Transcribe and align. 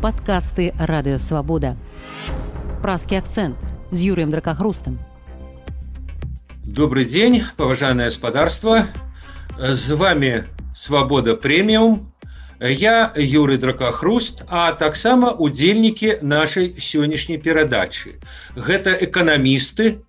падкасты 0.00 0.72
радыёвабода. 0.78 1.76
Праскі 2.82 3.20
акцэнт 3.20 3.56
з 3.90 3.98
Юрыем 4.00 4.30
дракахрустам. 4.30 4.98
Добрый 6.64 7.04
дзень, 7.04 7.44
паважанае 7.56 8.08
гаспадарства. 8.08 8.86
З 9.58 9.94
вами 9.94 10.44
свабода 10.74 11.36
прэміум. 11.36 12.06
Я 12.60 13.12
Юрый 13.16 13.56
дракахруст, 13.56 14.44
а 14.48 14.72
таксама 14.72 15.32
удзельнікі 15.32 16.20
нашай 16.20 16.72
сённяшняй 16.76 17.38
перадачы. 17.40 18.20
Гэта 18.56 18.92
эканамісты, 19.00 20.04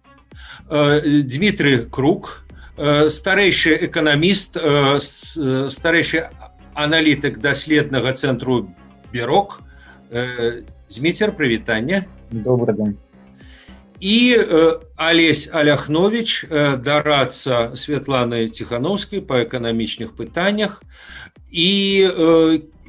Дмітрый 0.68 1.88
Круг, 1.90 2.44
старэйшы 2.76 3.76
эканаміст, 3.88 4.56
старэйшы 4.60 6.30
аналітык 6.76 7.40
даследнага 7.40 8.12
цэнтру 8.14 8.72
Бярок, 9.12 9.60
Зміцер 10.90 11.32
прывітання 11.32 12.04
добрый 12.32 12.76
день. 12.76 12.98
І 14.02 14.38
Алесь 14.98 15.50
Аляхнович 15.54 16.46
дарацца 16.50 17.72
Святланы 17.76 18.50
Ціхановскай 18.50 19.22
па 19.22 19.44
эканамічных 19.46 20.12
пытаннях 20.18 20.84
і 21.48 21.72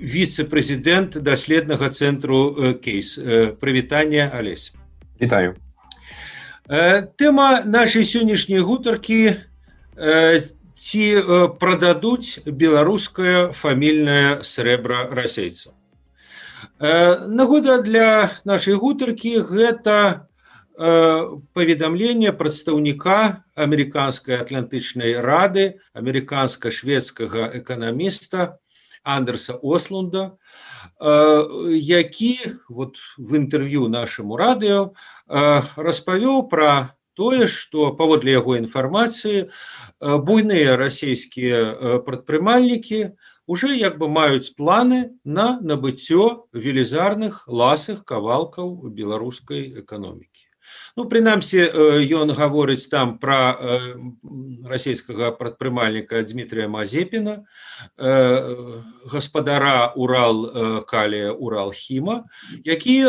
віцэ-прэзідэнт 0.03 1.23
даследнага 1.23 1.91
цэнтру 1.95 2.75
кейс. 2.83 3.21
Прывітання 3.61 4.33
Алесь 4.35 4.75
Вітаю 5.21 5.55
Тэма 6.67 7.63
нашай 7.63 8.03
сённяшняй 8.03 8.67
гутаркі 8.67 9.37
ці 10.75 11.05
прададуць 11.63 12.43
беларускае 12.47 13.53
фамільнае 13.55 14.43
срэбра 14.43 15.07
расейца 15.15 15.71
Нагода 16.79 17.83
для 17.83 18.31
нашай 18.45 18.75
гутаркі 18.75 19.41
гэта 19.47 20.27
паведамленне 20.79 22.33
прадстаўніка 22.33 23.45
амерыканскай 23.55 24.41
атлантычнай 24.41 25.21
рады 25.21 25.79
амерыканска-шведскага 25.95 27.53
эканаміста 27.61 28.59
Андерса 29.05 29.55
Ослунда, 29.55 30.39
які 31.03 32.39
вот 32.69 32.97
в 33.19 33.35
інтэрв'ю 33.35 33.89
нашаму 33.89 34.37
радыё 34.39 34.95
распавёў 35.29 36.49
пра 36.49 36.95
тое, 37.15 37.47
што 37.47 37.93
паводле 37.93 38.33
яго 38.33 38.57
інфармацыі 38.57 39.51
буйныя 40.01 40.77
расійскія 40.81 42.01
прадпрымальнікі, 42.07 43.13
уже 43.47 43.75
як 43.77 43.99
бы 43.99 44.09
маюць 44.09 44.55
планы 44.55 45.19
на 45.25 45.59
набыццё 45.61 46.47
велізарных 46.53 47.45
ласых 47.49 48.05
кавалкаў 48.05 48.89
беларускай 48.91 49.83
эканомікі. 49.83 50.49
Ну, 50.97 51.05
прынамсі 51.11 51.59
ён 52.15 52.33
гаворыць 52.39 52.87
там 52.89 53.19
пра 53.19 53.59
расійскага 54.69 55.33
прадпрымальніка 55.35 56.23
Дмітрия 56.23 56.69
Мазепіна, 56.69 57.45
гаспадара 57.99 59.93
Урал 59.97 60.85
калія 60.87 61.33
Уралхіма, 61.33 62.25
які 62.65 63.05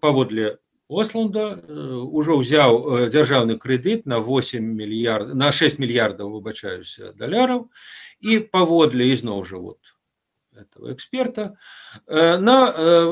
паводле 0.00 0.58
Осланда 0.92 1.44
ўжо 2.12 2.36
ўзяў 2.42 3.08
дзяржаўны 3.08 3.56
крэдыт 3.56 4.04
на 4.04 4.20
8 4.20 4.60
мільярд 4.60 5.32
на 5.34 5.48
6 5.52 5.80
мільярдаў 5.80 6.36
выбачаюся 6.36 7.12
даляраў 7.16 7.70
і 8.20 8.38
паводле 8.52 9.08
ізноў 9.14 9.40
жа 9.48 9.58
вот 9.58 9.80
этого 10.52 10.92
эксперта 10.92 11.56
на 12.08 12.58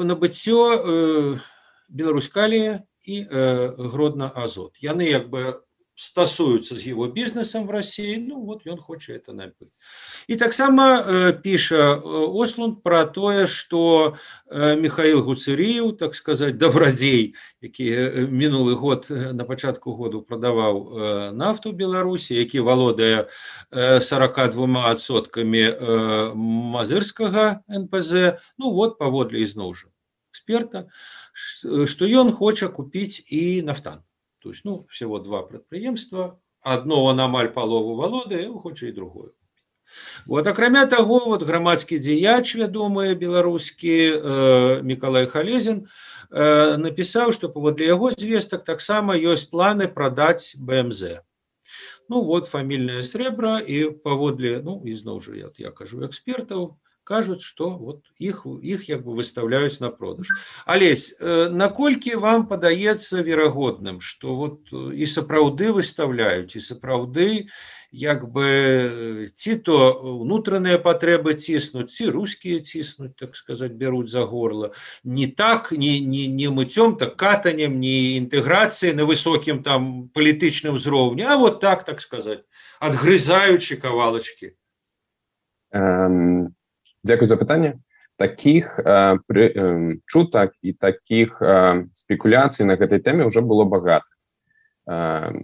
набыццё 0.05 0.61
беларускалія 1.89 2.85
і 3.09 3.17
гродна 3.91 4.29
азот 4.29 4.77
яны 4.85 5.09
як 5.09 5.33
бы 5.33 5.65
стасуюцца 6.01 6.77
з 6.77 6.89
его 6.89 7.07
бізнесам 7.09 7.67
в 7.67 7.71
России 7.71 8.17
ну 8.17 8.41
вот 8.41 8.65
ён 8.65 8.81
хоча 8.81 9.13
это 9.13 9.37
набыць 9.37 9.69
і 10.33 10.37
таксама 10.41 11.37
піша 11.45 12.01
ослунд 12.01 12.81
про 12.83 13.05
тое 13.05 13.45
что 13.45 14.17
михаил 14.49 15.21
гуцыріў 15.21 15.93
так 16.01 16.17
сказать 16.17 16.57
добрадзей 16.57 17.37
які 17.61 17.85
мінулы 18.33 18.81
год 18.81 19.13
на 19.13 19.45
пачатку 19.45 19.93
году 19.93 20.25
прадаваў 20.25 21.37
нафту 21.37 21.77
беларусі 21.77 22.33
які 22.35 22.65
валодае 22.65 23.29
42 23.69 24.89
адсоткамі 24.89 25.65
мазырскага 26.81 27.61
нпз 27.69 28.41
ну 28.57 28.73
вот 28.73 28.97
паводле 28.97 29.45
ізноў 29.45 29.77
жа 29.77 29.93
эксперта 30.33 30.89
что 31.45 32.09
ён 32.09 32.33
хоча 32.33 32.73
купіць 32.73 33.21
і 33.29 33.61
нафтан 33.69 34.01
То 34.41 34.49
есть, 34.51 34.65
ну, 34.65 34.87
всего 34.89 35.19
два 35.19 35.43
прадпрыемства 35.43 36.41
одно 36.63 37.05
он 37.05 37.21
амаль 37.21 37.49
палову 37.49 37.95
валодае 37.95 38.49
хоча 38.63 38.87
і 38.87 38.93
другое. 38.93 39.31
Вот. 40.27 40.47
Акрамя 40.47 40.87
таго 40.87 41.19
вот 41.27 41.43
грамадскі 41.43 41.99
дзеяч 41.99 42.55
вядомы 42.55 43.15
беларускі 43.15 43.97
э, 44.15 44.83
Миколай 44.83 45.27
халезин 45.27 45.89
э, 46.31 46.77
напісаў 46.77 47.33
что 47.33 47.49
паводле 47.49 47.87
яго 47.87 48.13
звестак 48.13 48.65
таксама 48.65 49.19
ёсць 49.19 49.51
планы 49.51 49.89
прадаць 49.89 50.55
бмз. 50.57 51.27
Ну 52.09 52.23
вот 52.23 52.47
фамільная 52.47 53.03
срэбра 53.03 53.59
і 53.59 53.91
паводле 53.91 54.63
ну 54.63 54.79
ізноў 54.87 55.21
жа 55.21 55.35
я, 55.35 55.51
я 55.59 55.71
кажу 55.71 56.07
экспертаў 56.07 56.79
кажуць 57.11 57.43
что 57.43 57.71
вот 57.71 58.07
іх 58.23 58.47
іх 58.63 58.87
як 58.89 59.03
бы 59.03 59.19
выставляюць 59.19 59.83
на 59.83 59.91
продаж. 59.91 60.31
Алесь 60.65 61.19
наколькі 61.19 62.15
вам 62.23 62.47
падаецца 62.47 63.27
верагодным 63.27 63.99
что 64.01 64.35
вот 64.35 64.71
і 64.71 65.11
сапраўды 65.11 65.75
выставляюць 65.75 66.55
і 66.55 66.63
сапраўды 66.63 67.51
як 67.91 68.23
бы 68.31 69.27
ці 69.35 69.57
то 69.67 69.79
унутраныя 70.23 70.79
патрэбы 70.79 71.35
ціснуць 71.35 71.91
ці 71.91 72.07
рускія 72.15 72.63
ціснуць 72.63 73.19
так 73.19 73.35
сказать 73.35 73.75
бяруць 73.75 74.15
за 74.15 74.23
горло 74.23 74.71
не 75.03 75.27
так 75.27 75.73
не 75.73 75.99
не 75.99 76.29
не 76.29 76.47
мыцём 76.47 76.95
так 76.95 77.17
катанем 77.17 77.81
не 77.81 78.23
інтэграцыі 78.23 78.95
на 78.95 79.09
высокім 79.11 79.67
там 79.67 80.07
палітычным 80.15 80.79
узроўні 80.79 81.27
а 81.27 81.37
вот 81.37 81.59
так 81.61 81.85
так 81.85 82.01
сказать 82.01 82.47
адгрызаючы 82.79 83.77
кавалачки. 83.77 84.55
Um 85.75 86.55
Дзякуй 87.05 87.27
за 87.27 87.37
пытанне 87.37 87.81
таких 88.17 88.79
э, 88.79 89.17
пры, 89.27 89.45
э, 89.49 89.97
чутак 90.07 90.53
і 90.63 90.73
таких 90.73 91.41
э, 91.41 91.85
спекуляцый 91.95 92.67
на 92.67 92.77
гэтай 92.77 93.01
тэме 93.01 93.25
ўжо 93.25 93.41
было 93.41 93.65
багата 93.65 94.05
э, 94.85 95.41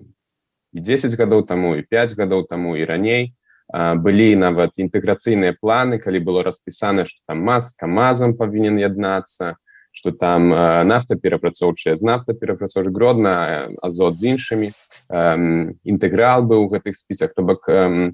10 0.77 1.17
гадоў 1.17 1.49
таму 1.49 1.77
і 1.77 1.83
5 1.83 2.17
гадоў 2.21 2.45
таму 2.45 2.77
і 2.77 2.85
раней 2.85 3.33
э, 3.73 3.95
былі 3.97 4.37
нават 4.37 4.77
інтэграцыйныя 4.77 5.57
планы 5.57 5.97
калі 5.97 6.21
было 6.21 6.45
распісана 6.45 7.09
што 7.09 7.25
там 7.25 7.41
маз 7.41 7.73
камазам 7.73 8.37
павінен 8.37 8.77
яднацца 8.77 9.57
что 9.97 10.13
там 10.13 10.53
э, 10.53 10.85
нафтаперапрацоўчая 10.85 11.97
з 11.97 12.05
нафтаперапрацоўча 12.05 12.93
гродна 12.93 13.33
э, 13.49 13.75
азот 13.81 14.21
з 14.21 14.37
іншымі 14.37 14.69
э, 14.69 15.73
інтэграл 15.81 16.45
быў 16.45 16.69
у 16.69 16.69
гэтых 16.69 16.93
спісах. 16.93 17.33
То 17.33 17.41
бок 17.41 17.65
э, 17.73 18.13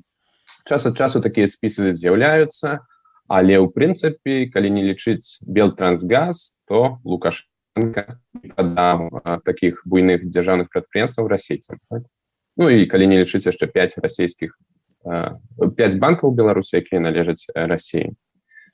час 0.63 0.87
ад 0.87 0.95
часу 0.95 1.19
такія 1.19 1.51
спісы 1.51 1.91
з'яўляюцца 1.91 2.87
але 3.29 3.59
ў 3.59 3.67
прынцыпе 3.71 4.51
калі 4.51 4.71
не 4.71 4.83
лічыць 4.83 5.43
белтрансгаз 5.47 6.63
то 6.67 6.99
лукашенко 7.05 8.19
таких 9.45 9.83
буйных 9.87 10.27
дзяржаўных 10.29 10.71
прадпрыемстваў 10.71 11.29
расейцам 11.29 11.79
так? 11.91 12.03
ну 12.57 12.69
і 12.69 12.87
калі 12.87 13.07
не 13.07 13.23
лічыць 13.23 13.47
яшчэ 13.47 13.67
5 13.67 13.99
расійскіх 14.03 14.59
5 15.05 15.99
банкаў 15.99 16.35
беларусі 16.35 16.83
якія 16.83 17.01
належаць 17.01 17.47
рассіі 17.55 18.13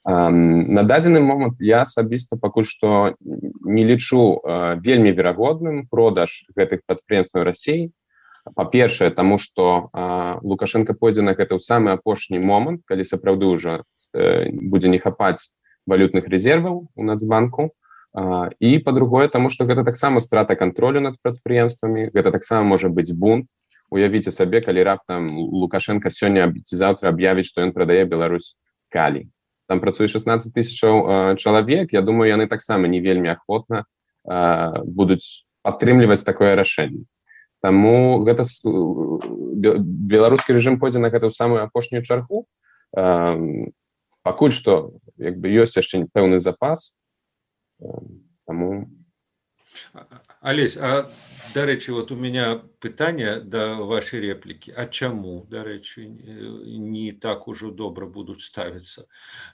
на 0.08 0.82
дадзены 0.88 1.20
момант 1.20 1.60
я 1.60 1.82
асабіста 1.84 2.40
пакуль 2.40 2.64
што 2.64 3.14
не 3.64 3.84
лічу 3.84 4.40
вельмі 4.80 5.12
верагодным 5.12 5.86
продаж 5.90 6.48
гэтых 6.56 6.82
прадпрыемстваў 6.86 7.44
рассіі 7.44 7.92
па-першае 8.56 9.10
таму 9.10 9.38
што 9.38 9.90
лукашенко 10.42 10.94
пойдзе 10.94 11.22
на 11.22 11.36
гэта 11.36 11.58
ў 11.58 11.62
самы 11.62 11.92
апошні 11.92 12.40
момант 12.40 12.88
калі 12.88 13.04
сапраўды 13.04 13.52
ўжо 13.52 13.84
будзе 14.12 14.88
не 14.88 14.98
хапаць 14.98 15.54
валютных 15.86 16.28
резерваў 16.28 16.88
у 16.94 17.02
нацбанку. 17.04 17.72
І 18.60 18.78
па-другое 18.84 19.28
таму 19.28 19.50
што 19.50 19.64
гэта 19.68 19.84
таксама 19.84 20.20
страта 20.20 20.56
кантролю 20.56 21.00
над 21.00 21.16
прадпрыемствамі 21.22 22.10
гэта 22.12 22.32
таксама 22.32 22.64
можа 22.64 22.88
быць 22.88 23.12
бунт. 23.12 23.46
Уявіце 23.90 24.32
сабе 24.32 24.60
калі 24.60 24.84
раптам 24.84 25.28
лукашенко 25.32 26.12
сёння 26.12 26.52
ці 26.52 26.76
заўтра 26.76 27.08
аб'явіць 27.08 27.48
што 27.48 27.64
ён 27.64 27.72
прадае 27.72 28.04
Беларусь 28.04 28.56
калі. 28.92 29.28
Там 29.68 29.80
працуе 29.80 30.08
16 30.08 30.52
тысячаў 30.52 31.36
чалавек. 31.36 31.92
Я 31.92 32.02
думаю 32.02 32.28
яны 32.28 32.48
таксама 32.48 32.88
не 32.88 33.00
вельмі 33.00 33.32
ахвотна 33.36 33.84
будуць 34.84 35.44
падтрымліваць 35.62 36.24
такое 36.24 36.56
рашэнне. 36.56 37.04
Таму 37.60 38.24
гэта 38.24 38.44
беларускі 40.08 40.52
рэжым 40.56 40.78
пойдзе 40.80 41.00
на 41.00 41.10
гэтую 41.10 41.30
самую 41.30 41.64
апошнюю 41.64 42.04
чаргу 42.04 42.46
пакуль 44.28 44.52
што 44.52 44.78
як 45.16 45.40
бы 45.40 45.48
ёсць 45.64 45.78
яшчэ 45.80 46.04
пэўны 46.12 46.38
запас 46.44 46.88
тому 48.46 48.70
Олесь, 50.40 50.76
а 50.76 51.10
дарэчы 51.54 51.92
вот 51.92 52.12
у 52.12 52.16
меня 52.16 52.60
пытанне 52.80 53.40
да 53.40 53.76
вашей 53.76 54.20
реплікі 54.20 54.72
А 54.76 54.86
чаму 54.86 55.46
дарэчы 55.50 56.06
не 56.06 57.12
так 57.12 57.48
ужо 57.48 57.70
добра 57.70 58.06
будуць 58.06 58.42
ставіцца 58.42 59.06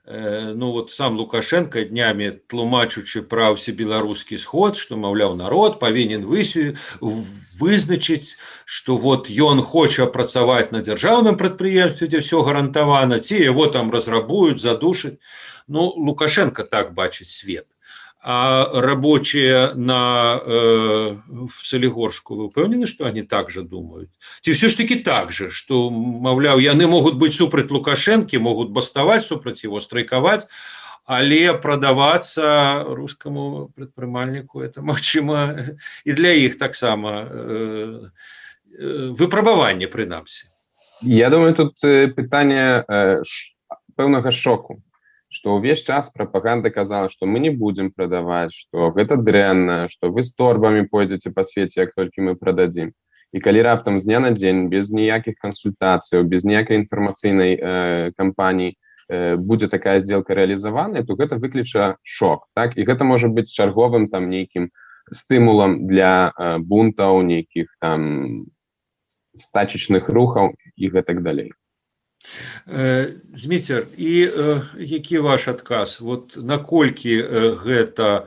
э, 0.04 0.52
Ну 0.54 0.72
вот 0.72 0.92
сам 0.92 1.16
лукашенко 1.16 1.84
днямі 1.84 2.30
тлумачучы 2.48 3.22
пра 3.22 3.54
ўсе 3.54 3.72
беларускі 3.72 4.38
сход 4.38 4.76
што 4.76 4.96
маўляў 4.96 5.36
народ 5.38 5.78
павінен 5.80 6.26
высве 6.26 6.76
вызначыць 7.00 8.36
что 8.64 8.96
вот 8.96 9.30
ён 9.30 9.62
хоча 9.62 10.06
працаваць 10.06 10.72
на 10.72 10.82
дзяржаўным 10.82 11.38
прадпрыемстве 11.38 12.08
дзе 12.08 12.20
все 12.20 12.42
гарантавана 12.42 13.20
ці 13.20 13.38
его 13.38 13.66
там 13.66 13.90
разрабуюць 13.90 14.60
задушаць. 14.60 15.16
Ну 15.68 15.92
лукашенко 15.96 16.64
так 16.64 16.92
бачыць 16.92 17.30
свет 17.30 17.73
а 18.26 18.70
рабочие 18.72 19.74
на 19.74 20.40
э, 20.42 21.16
в 21.28 21.52
Солигорску 21.62 22.36
вы 22.36 22.44
упэўнены 22.46 22.86
что 22.86 23.04
они 23.04 23.20
также 23.22 23.62
думают? 23.62 24.08
Ці 24.40 24.52
все 24.52 24.68
ж 24.68 24.76
таки 24.76 24.96
так 24.96 25.30
же 25.30 25.50
что 25.50 25.90
маўляў 25.90 26.58
яны 26.58 26.86
могут 26.86 27.16
быть 27.20 27.34
супраць 27.34 27.70
лукашэнкі 27.70 28.38
могут 28.38 28.70
баставаць 28.70 29.26
супраць 29.26 29.64
его 29.64 29.80
страйкаваць 29.80 30.48
але 31.04 31.52
продаваться 31.52 32.84
русскому 32.88 33.68
предпрымальніку 33.76 34.62
это 34.64 34.80
магчыма 34.90 35.76
і 36.04 36.12
для 36.12 36.32
іх 36.32 36.56
таксама 36.56 37.28
э, 37.28 38.08
э, 38.80 39.12
выпрабаванне 39.12 39.86
прынамсі 39.86 40.48
Я 41.02 41.28
думаю 41.28 41.52
тут 41.52 41.76
пытанне 42.16 42.84
э, 42.88 43.22
пэўнага 43.96 44.30
шоку 44.30 44.80
что 45.34 45.56
увесь 45.56 45.82
час 45.82 46.10
пропаганда 46.10 46.70
казала 46.70 47.08
что 47.08 47.26
мы 47.26 47.40
не 47.40 47.50
будем 47.50 47.90
продавать 47.90 48.52
что 48.52 48.90
гэта 48.92 49.16
дрэнна 49.16 49.88
что 49.88 50.10
вы 50.10 50.22
с 50.22 50.32
торбами 50.32 50.82
пойдете 50.82 51.30
по 51.30 51.42
свете 51.42 51.82
як 51.82 51.94
только 51.94 52.22
мы 52.22 52.36
продадим. 52.36 52.92
И 53.32 53.40
калі 53.40 53.62
раптам 53.62 53.98
з 53.98 54.04
дня 54.04 54.20
на 54.20 54.30
день 54.30 54.68
без 54.70 54.92
ніякіх 54.94 55.34
консультацыяў 55.42 56.22
без 56.22 56.44
ніякай 56.44 56.78
інфармацыйнай 56.78 57.58
э, 57.58 58.12
кампаній 58.16 58.78
э, 59.10 59.34
будзе 59.36 59.66
такая 59.66 59.98
сделка 59.98 60.34
реалізаваная 60.34 61.02
то 61.02 61.18
гэта 61.18 61.36
выключа 61.42 61.96
шок 62.02 62.46
так? 62.54 62.78
І 62.78 62.86
гэта 62.86 63.02
может 63.02 63.34
быть 63.34 63.50
чарговым 63.50 64.08
там 64.08 64.30
нейкім 64.30 64.70
стымулам 65.10 65.86
для 65.86 66.30
э, 66.30 66.58
бунтаў 66.58 67.22
нейкіх 67.26 67.74
там 67.80 68.46
стачечных 69.34 70.08
рухаў 70.08 70.54
і 70.76 70.88
гэтак 70.94 71.26
далей 71.26 71.50
зміцер 73.34 73.86
і 73.96 74.30
які 74.78 75.18
ваш 75.18 75.48
адказ? 75.48 76.00
Вот 76.00 76.36
наколькі 76.36 77.20
гэта 77.64 78.26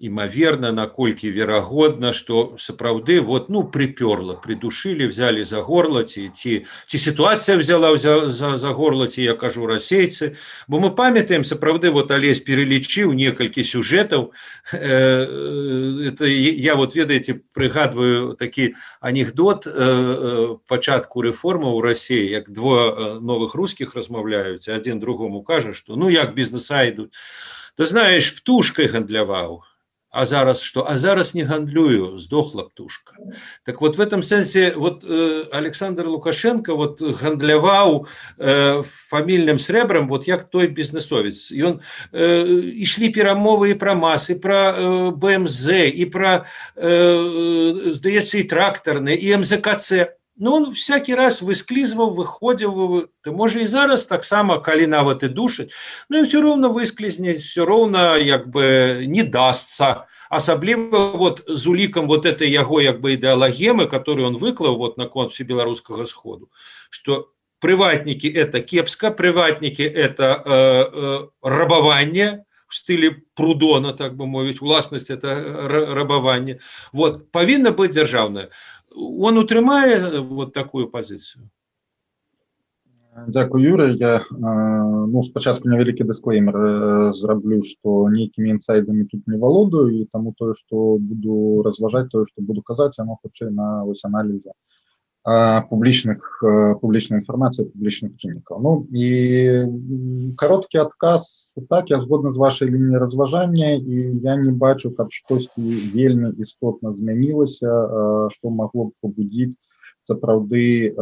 імаверна 0.00 0.70
наколькі 0.72 1.30
верагодна 1.30 2.12
что 2.12 2.54
сапраўды 2.56 3.20
вот 3.20 3.48
ну 3.48 3.64
припёрла 3.64 4.34
придушили 4.34 5.06
взяли 5.06 5.44
за 5.44 5.60
горло 5.60 6.02
ці 6.02 6.30
ці 6.34 6.64
ці 6.86 6.98
ситуація 6.98 7.58
взяла 7.58 7.96
за, 7.96 8.30
за, 8.30 8.56
за 8.56 8.68
горло 8.68 9.06
ці 9.06 9.22
я 9.22 9.34
кажу 9.34 9.66
расейцы. 9.66 10.36
Бо 10.68 10.78
мы 10.78 10.94
памятаем 10.94 11.42
сапраўды 11.42 11.90
вот 11.90 12.10
алесь 12.10 12.40
перелічыў 12.40 13.12
некалькі 13.12 13.64
сюжэтаў. 13.64 14.30
Э, 14.72 15.26
это 16.14 16.26
я 16.26 16.76
вот 16.76 16.94
ведаеце 16.94 17.42
прыгадваю 17.52 18.36
такі 18.38 18.74
анекдот 19.00 19.66
э, 19.66 20.56
пачатку 20.68 21.22
рэформа 21.22 21.74
ў 21.74 21.82
рассіі 21.82 22.30
як 22.30 22.50
два 22.50 23.18
новых 23.18 23.54
русских 23.54 23.94
размаўляюць 23.94 24.68
один 24.68 25.00
другому 25.00 25.42
кажа 25.42 25.72
что 25.72 25.96
ну 25.96 26.08
як 26.08 26.34
бізнеса 26.34 26.86
ідуць? 26.86 27.10
Ты 27.74 27.86
знаешь 27.86 28.34
птушкой 28.34 28.86
гандляваў 28.86 29.62
а 30.18 30.26
зараз 30.26 30.62
что? 30.62 30.84
А 30.88 30.98
зараз 30.98 31.34
не 31.34 31.44
гандлюю 31.44 32.18
сдохла 32.18 32.62
птушка. 32.62 33.14
Так 33.64 33.80
вот 33.80 33.96
в 33.96 34.00
этом 34.00 34.22
сэнсе 34.22 34.72
вот 34.76 35.04
э, 35.08 35.44
александр 35.52 36.08
лукашенко 36.08 36.74
вот 36.74 37.00
гандляваў 37.00 38.06
э, 38.38 38.82
фамільным 38.82 39.58
срэбрам 39.58 40.08
вот 40.08 40.26
як 40.26 40.50
той 40.50 40.66
бізнесовец. 40.66 41.52
Ён 41.52 41.80
э, 42.12 42.42
ішлі 42.82 43.14
перамовы 43.14 43.70
і 43.70 43.78
пра 43.78 43.94
масы 43.94 44.34
про 44.34 44.74
э, 44.74 45.10
бмз 45.14 45.70
і 45.94 46.04
про 46.10 46.44
э, 46.74 47.94
здаецца 47.94 48.38
і 48.38 48.42
трактарны 48.42 49.14
і 49.14 49.36
мзкц 49.38 50.17
Ну, 50.38 50.54
он 50.54 50.70
всякий 50.70 51.14
раз 51.14 51.42
высклізваў 51.42 52.14
выходзіў 52.14 53.10
ты 53.26 53.34
можа 53.34 53.60
і 53.60 53.66
зараз 53.66 54.06
таксама 54.06 54.60
калі 54.62 54.86
нават 54.86 55.22
і 55.22 55.28
душаць 55.28 55.74
Ну 56.08 56.18
і 56.18 56.22
все 56.22 56.40
роўна 56.40 56.68
высклізнець 56.68 57.42
все 57.42 57.64
роўна 57.64 58.16
як 58.16 58.46
бы 58.46 59.04
не 59.06 59.22
дастся. 59.22 60.06
Асабліва 60.30 61.10
вот 61.18 61.42
з 61.48 61.66
улікам 61.66 62.06
вот 62.06 62.26
этой 62.26 62.50
яго 62.50 62.80
як 62.80 63.00
бы 63.00 63.18
ідэалагемы 63.18 63.86
которую 63.86 64.28
он 64.28 64.36
выклаў 64.36 64.76
вот 64.78 64.98
на 64.98 65.06
конце 65.06 65.44
беларускага 65.44 66.06
сходу 66.06 66.50
что 66.90 67.34
прыватнікі 67.58 68.30
это 68.30 68.60
кепска 68.60 69.10
прыватнікі 69.10 69.82
это 69.82 70.42
э, 70.46 70.54
э, 70.54 71.26
рабаванне 71.42 72.44
в 72.68 72.74
стылі 72.76 73.16
прудона 73.34 73.92
так 73.92 74.14
бы 74.14 74.26
мовіць 74.26 74.60
уласнасць 74.60 75.10
это 75.10 75.34
рабаванне. 75.68 76.60
Вот 76.92 77.32
павінна 77.32 77.72
быць 77.72 77.96
дзяржаўная 77.96 78.52
он 78.98 79.38
утрымае 79.38 80.22
вот 80.22 80.52
такую 80.52 80.88
пазіцыю 80.88 81.50
Дякую 83.26 83.64
Юра 83.64 83.86
я 83.90 84.24
ну 84.30 85.22
спачатку 85.26 85.68
невялікі 85.68 86.04
дысклеймер 86.06 87.14
зраблю 87.18 87.62
что 87.66 88.08
нейкімі 88.08 88.50
інсайдамі 88.50 89.04
тут 89.10 89.26
не 89.26 89.38
валодаю 89.38 89.90
і 89.90 90.04
таму 90.12 90.34
тое 90.38 90.54
что 90.54 90.98
буду 90.98 91.62
разважаць 91.62 92.08
тое 92.14 92.26
что 92.26 92.42
буду 92.42 92.62
казаць 92.62 92.98
оно 92.98 93.18
хутчэй 93.22 93.50
на 93.50 93.84
вось 93.84 94.04
аналізе 94.04 94.52
публічных 95.68 96.40
публічнай 96.80 97.20
інфармацыі 97.20 97.68
публічных 97.68 98.16
чыннікаў 98.16 98.60
Ну 98.64 98.72
і 98.96 99.08
кароткі 100.40 100.80
адказ 100.84 101.50
так 101.68 101.90
я 101.92 102.00
згодна 102.00 102.32
з 102.32 102.40
вашай 102.40 102.70
лініі 102.72 103.02
разважання 103.02 103.76
і 103.76 103.96
я 104.24 104.36
не 104.36 104.52
бачу 104.52 104.90
каб 104.90 105.12
штосьці 105.12 105.60
вельмі 105.92 106.32
істотна 106.38 106.94
змянілася 106.94 108.30
што 108.32 108.50
магло 108.50 108.88
б 108.88 108.92
пабудзіць 109.04 109.58
сапраўды 110.00 110.94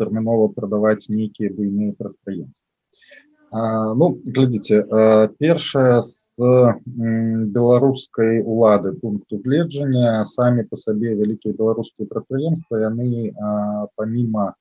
тэрмінова 0.00 0.48
прадаваць 0.56 1.12
нейкія 1.12 1.52
буйныя 1.52 1.92
прадпрыемствы 1.98 2.67
ну 3.52 4.06
глядзіце 4.26 4.84
першае 5.40 6.02
з 6.02 6.28
беларускай 7.56 8.42
улады 8.44 8.92
пункту 9.00 9.40
гледжання 9.44 10.24
самі 10.28 10.64
по 10.68 10.76
сабе 10.76 11.14
вялікія 11.16 11.54
беларускія 11.56 12.08
прадпрыемства 12.08 12.76
яны 12.84 13.32
помимо 13.96 14.54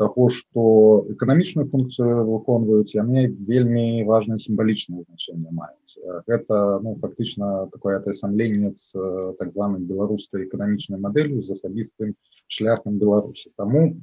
того 0.00 0.30
что 0.30 1.04
эканамічную 1.12 1.68
функцыю 1.68 2.24
выконваюць 2.24 2.96
яны 2.96 3.28
вельмі 3.28 4.04
важное 4.08 4.38
сімвалічнае 4.40 5.04
значение 5.04 5.52
маюць 5.52 6.24
гэта 6.24 6.80
ну 6.80 6.96
фактычна 7.02 7.68
такое 7.68 8.00
атасамленне 8.00 8.72
з 8.72 8.96
так 9.36 9.52
званым 9.52 9.84
беларускай 9.84 10.48
эканамічнай 10.48 10.96
мадэлью 10.96 11.44
з 11.44 11.52
асабістым 11.52 12.16
шляхам 12.48 12.96
беларусі 12.96 13.52
тому 13.60 14.00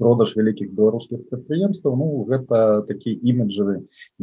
продаж 0.00 0.34
вялікіх 0.38 0.72
беларускіх 0.78 1.20
прадпрыемстваў 1.30 1.96
ну 2.00 2.08
гэта 2.30 2.62
такі 2.88 3.16
іміджавы 3.32 3.76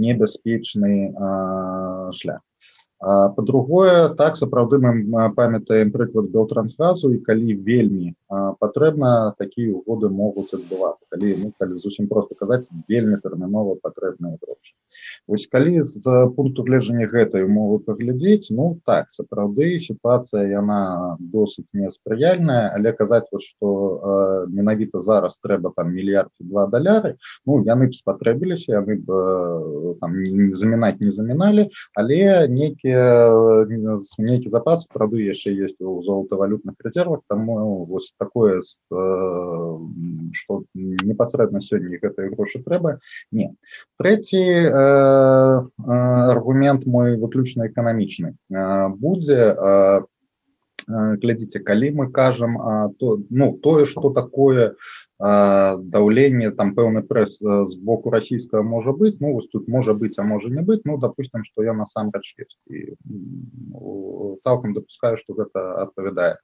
небяспечны 0.08 0.92
шлях 2.20 2.42
по-другое 3.00 4.10
так 4.16 4.38
сапраўды 4.38 4.80
мы 4.80 5.34
памятаем 5.36 5.92
прыклад 5.92 6.32
белтрансгазу 6.32 7.12
і 7.12 7.20
калі 7.20 7.56
вельмі 7.68 8.16
патрэбна 8.60 9.36
такія 9.38 9.76
угоды 9.76 10.10
могуць 10.10 10.54
адбывацца. 10.56 11.04
Калі 11.12 11.36
ну, 11.44 11.52
калі 11.60 11.78
зусім 11.78 12.08
просто 12.08 12.36
казаць 12.36 12.68
вельмі 12.88 13.20
тэрмінова 13.20 13.76
патрэбныя 13.84 14.40
грошы. 14.42 14.74
Вось 15.28 15.48
калі 15.48 15.84
з 15.84 16.02
пункту 16.36 16.64
гледжання 16.64 17.08
гэтай 17.12 17.44
умовы 17.44 17.80
паглядзець 17.84 18.48
ну 18.50 18.80
так 18.86 19.12
сапраўды 19.12 19.80
сітуацыя 19.80 20.46
яна 20.48 21.18
досыць 21.20 21.68
неспрыяльная 21.74 22.72
але 22.76 22.94
казаць 22.94 23.28
вот 23.32 23.42
что 23.42 24.46
менавіта 24.48 25.02
зараз 25.02 25.38
трэба 25.44 25.74
там 25.76 25.92
мільярд 25.94 26.32
два 26.40 26.68
даляры 26.68 27.18
ну 27.46 27.60
яны 27.66 27.90
б 27.90 27.98
спатрэбіліся 27.98 28.80
яны 28.80 29.02
б 29.02 29.98
там 30.02 30.14
замінаць 30.56 31.02
не 31.02 31.12
заміналі 31.12 31.70
але 31.94 32.48
некі 32.48 32.85
нейкія 32.86 33.98
нейкі 34.20 34.50
запас 34.50 34.86
прады 34.86 35.18
яшчэ 35.26 35.52
есть 35.52 35.82
у 35.82 36.04
золотавалютных 36.04 36.76
резервах 36.84 37.22
таму 37.28 37.86
вось 37.86 38.14
такое 38.18 38.62
что 38.92 40.64
непасрэдна 40.74 41.62
сёння 41.62 41.98
гэтыя 41.98 42.30
грошы 42.30 42.62
трэба 42.62 43.00
не 43.32 43.56
трэці 43.98 44.42
аргумент 46.30 46.86
мой 46.86 47.18
выключна 47.18 47.68
эканамічны 47.68 48.38
будзе 49.02 49.58
глядзіце 50.86 51.60
калі 51.66 51.92
мы 51.92 52.12
кажам 52.12 52.94
то 53.00 53.18
ну 53.30 53.58
тое 53.58 53.86
что 53.86 54.14
такое 54.14 54.76
даўленне 55.20 56.52
там 56.52 56.76
пэўны 56.76 57.02
прэс 57.08 57.40
з 57.40 57.76
боку 57.80 58.12
расійскага 58.12 58.64
можа 58.64 58.92
быць 58.92 59.16
ну 59.24 59.32
вось 59.34 59.48
тут 59.48 59.68
можа 59.68 59.94
быць 59.94 60.20
а 60.20 60.24
можа 60.24 60.50
не 60.50 60.62
быць. 60.62 60.82
Ну 60.84 60.98
допустим 60.98 61.46
што 61.48 61.64
я 61.64 61.74
насамрэч 61.74 62.36
ёсць 62.36 62.60
і 62.68 63.00
цалкам 64.44 64.76
дапускаю 64.76 65.16
што 65.18 65.40
гэта 65.40 65.88
адпавядае 65.88 66.36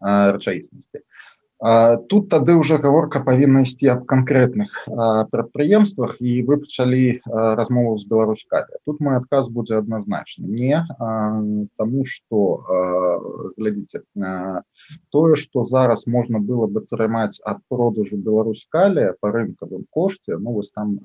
рэчаіснасці 0.00 1.04
тут 1.60 2.28
тады 2.28 2.52
ўжо 2.52 2.76
гаворка 2.76 3.24
павінна 3.24 3.64
ісці 3.64 3.88
аб 3.96 4.04
канкрэтных 4.04 4.68
прадпрыемствах 5.32 6.20
і 6.20 6.44
вы 6.44 6.60
пачалі 6.60 7.24
размову 7.26 7.96
з 7.96 8.04
беларускай 8.04 8.68
тут 8.84 9.00
мой 9.00 9.16
адказ 9.16 9.48
будзе 9.48 9.80
адназначны. 9.80 10.44
Не 10.44 10.84
таму 11.80 12.04
што 12.04 12.60
глядзіце 13.56 14.04
тое 15.08 15.36
што 15.40 15.64
зараз 15.64 16.04
можна 16.06 16.44
было 16.44 16.68
бы 16.68 16.84
атрымаць 16.84 17.40
ад 17.40 17.64
продажу 17.72 18.20
беларускалі 18.20 19.16
па 19.20 19.32
рынкавым 19.32 19.88
кошце 19.88 20.36
ну 20.36 20.52
вось 20.60 20.70
там 20.76 21.00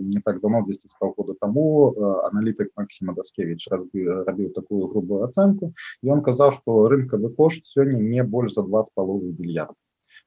не 0.00 0.22
так 0.22 0.40
давно 0.40 0.62
10 0.62 0.78
года 1.00 1.34
таму 1.40 1.90
аналітык 2.30 2.70
Масіма 2.78 3.18
даскевич 3.18 3.66
рабіў 3.66 4.54
такую 4.54 4.86
грубую 4.86 5.26
ацэнку. 5.26 5.74
Ён 6.06 6.22
казаў 6.22 6.54
што 6.62 6.86
рынкавы 6.86 7.34
кошт 7.34 7.66
сёння 7.66 7.98
не 7.98 8.22
больш 8.22 8.54
за 8.54 8.62
два 8.62 8.86
з 8.86 8.90
паловы 8.94 9.34
мільярда 9.38 9.81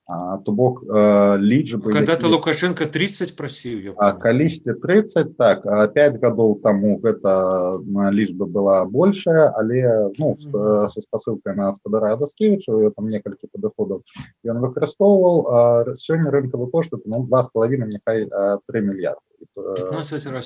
то 0.08 0.52
бок 0.52 0.84
лічбы 0.86 1.92
когда-то 1.92 2.28
лукашенко 2.30 2.86
30 2.86 3.36
прасіў 3.36 3.98
калісьці 4.22 4.78
30 4.78 5.38
так 5.38 5.66
5 5.66 6.22
гадоў 6.22 6.62
таму 6.62 7.02
гэта 7.02 7.82
лічба 8.14 8.46
была 8.46 8.86
большая 8.86 9.50
але 9.58 10.14
ну 10.20 10.38
со 10.38 11.02
спасылкай 11.02 11.56
на 11.56 11.74
гаспадара 11.74 12.16
даскевича 12.22 12.94
там 12.94 13.10
некалькі 13.10 13.50
падыходаў 13.50 14.06
ён 14.46 14.62
выкарыстоўваў 14.62 15.98
сёння 15.98 16.30
рынкавы 16.30 16.70
кошт 16.70 16.94
ну, 17.06 17.26
два 17.26 17.42
з 17.44 17.50
палавіна 17.50 17.90
няхай 17.90 18.30
3 18.30 18.82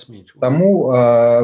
мільярды 0.10 0.40
Таму 0.40 0.70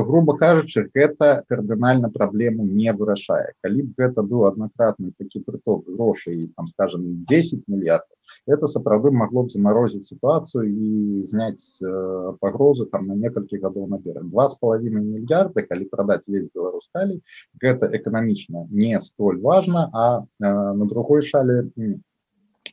грубо 0.06 0.38
кажучы 0.38 0.90
гэта 0.94 1.44
кардынальна 1.50 2.10
праблему 2.10 2.66
не 2.66 2.92
вырашае 2.94 3.54
калі 3.62 3.90
б 3.90 3.94
гэта 3.98 4.22
быў 4.22 4.46
аднакратны 4.52 5.12
такі 5.18 5.42
прыток 5.46 5.86
грошай 5.88 6.50
там 6.56 6.68
скажем 6.68 7.26
10 7.30 7.68
мільярдов 7.68 8.16
это 8.48 8.68
сапраўды 8.68 9.12
магло 9.12 9.44
б 9.44 9.52
замарозіць 9.52 10.08
сітуацыю 10.08 10.66
і 10.66 11.26
зняць 11.26 11.78
пагрозы 12.42 12.86
там 12.86 13.08
на 13.08 13.16
некалькі 13.16 13.62
гадоў 13.62 13.88
наперад 13.90 14.30
два 14.30 14.48
з 14.50 14.58
палавіны 14.62 15.02
мільярда 15.02 15.66
калі 15.66 15.90
прадаць 15.92 16.26
весь 16.28 16.50
беларускалі 16.54 17.22
гэта 17.62 17.90
эканамічна 17.90 18.68
не 18.70 19.00
столь 19.02 19.42
важна 19.42 19.90
а 19.94 20.26
на 20.40 20.86
другой 20.86 21.22
шале 21.22 21.70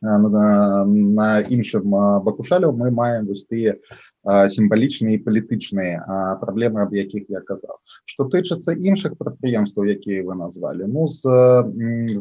на, 0.01 0.85
на 0.85 1.41
іншым 1.41 1.89
бакушаляў 2.23 2.73
мы 2.73 2.91
маем 2.91 3.27
вось 3.27 3.45
тыя 3.45 3.77
сімвалічныя 4.25 5.19
і 5.19 5.23
палітычныя 5.23 6.37
праблемы 6.41 6.83
аб 6.83 6.95
якіх 6.95 7.27
я 7.29 7.41
казаў. 7.43 7.75
Што 8.07 8.27
тычыцца 8.31 8.71
іншых 8.71 9.17
прадпрыемстваў 9.19 9.91
якія 9.95 10.23
вы 10.23 10.35
назвалі 10.39 10.87
ну 10.87 11.07
з 11.11 11.27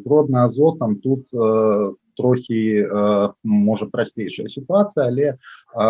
родна 0.06 0.44
азотам 0.50 0.98
тут 0.98 1.30
трохі 2.16 2.86
можа 3.42 3.86
прасцейшая 3.86 4.48
сітуацыя 4.48 5.06
але 5.08 5.36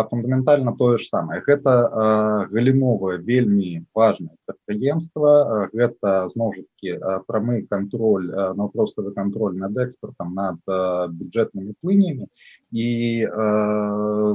фундаментальна 0.09 0.73
тое 0.79 0.97
ж 0.97 1.07
самае. 1.07 1.41
Гэта 1.47 2.47
галіновае 2.51 3.17
вельмі 3.19 3.83
важное 3.95 4.35
прадпрыемства. 4.47 5.69
Гэта 5.73 6.29
зноў 6.31 6.55
жа 6.55 6.63
таки 6.63 6.97
прамы 7.27 7.63
контроль 7.69 8.31
наўпроставы 8.31 9.11
контроль 9.11 9.59
над 9.59 9.77
экспортам 9.77 10.33
над 10.33 10.59
бюджэтнымі 10.65 11.75
плынямі. 11.81 12.27
І 12.71 12.87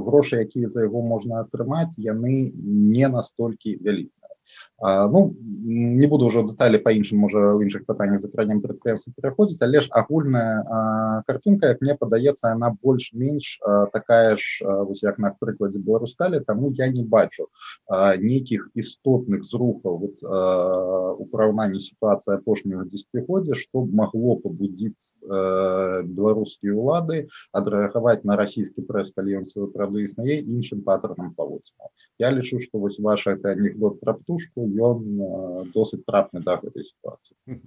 грошы 0.05 0.45
якія 0.45 0.69
за 0.69 0.85
яго 0.89 1.03
можна 1.03 1.41
атрымаць 1.45 1.97
яны 1.97 2.53
не 2.57 3.09
настолькі 3.09 3.79
вялізныя 3.81 4.29
ну 4.81 5.35
не 5.65 6.07
буду 6.07 6.27
уже 6.27 6.43
дэталі 6.47 6.79
по 6.79 6.95
іншым 6.95 7.19
можа 7.19 7.59
ў 7.59 7.67
іншых 7.67 7.83
пытаннях 7.83 8.23
закранем 8.23 8.63
прадпрыемства 8.63 9.11
пераходзіць 9.11 9.59
але 9.67 9.83
ж 9.83 9.91
агульная 9.91 11.23
картинка 11.27 11.75
як 11.75 11.83
мне 11.83 11.99
падаецца 11.99 12.55
она 12.55 12.71
больш-менш 12.71 13.59
такая 13.93 14.39
ж 14.39 14.63
вось 14.63 15.03
як 15.03 15.19
на 15.19 15.35
прыкладзе 15.35 15.83
беларускалі 15.83 16.41
таму 16.47 16.71
я 16.79 16.87
не 16.87 17.03
бачу 17.03 17.51
нейкіх 17.91 18.71
істотных 18.75 19.43
зрухаў 19.43 19.99
вот, 19.99 20.17
у 20.23 21.27
параўнанні 21.27 21.83
сітуацыі 21.83 22.39
апошняга 22.39 22.87
десятгоддзя 22.87 23.59
што 23.59 23.83
магло 23.83 24.39
пабудзіць 24.39 25.19
беларускія 25.27 26.79
ўлады 26.79 27.27
адрэагаваць 27.51 28.23
на 28.23 28.39
расійскі 28.39 28.87
прэс 28.87 29.11
калі 29.11 29.43
ён 29.43 29.45
свой 29.51 29.75
правды 29.75 30.07
існае 30.07 30.39
іншым 30.39 30.87
паттернам 30.87 31.35
паводзіна 31.35 31.91
я 32.23 32.31
лічу 32.31 32.63
што 32.63 32.79
вось 32.79 33.03
ваша 33.03 33.35
это 33.35 33.59
анекдот 33.59 33.99
пра 33.99 34.15
птушку 34.15 34.68
ён 34.77 35.71
досыць 35.75 36.05
трапны 36.05 36.45
да 36.45 36.61
гэтай 36.61 36.85
сітуацыі 36.85 37.61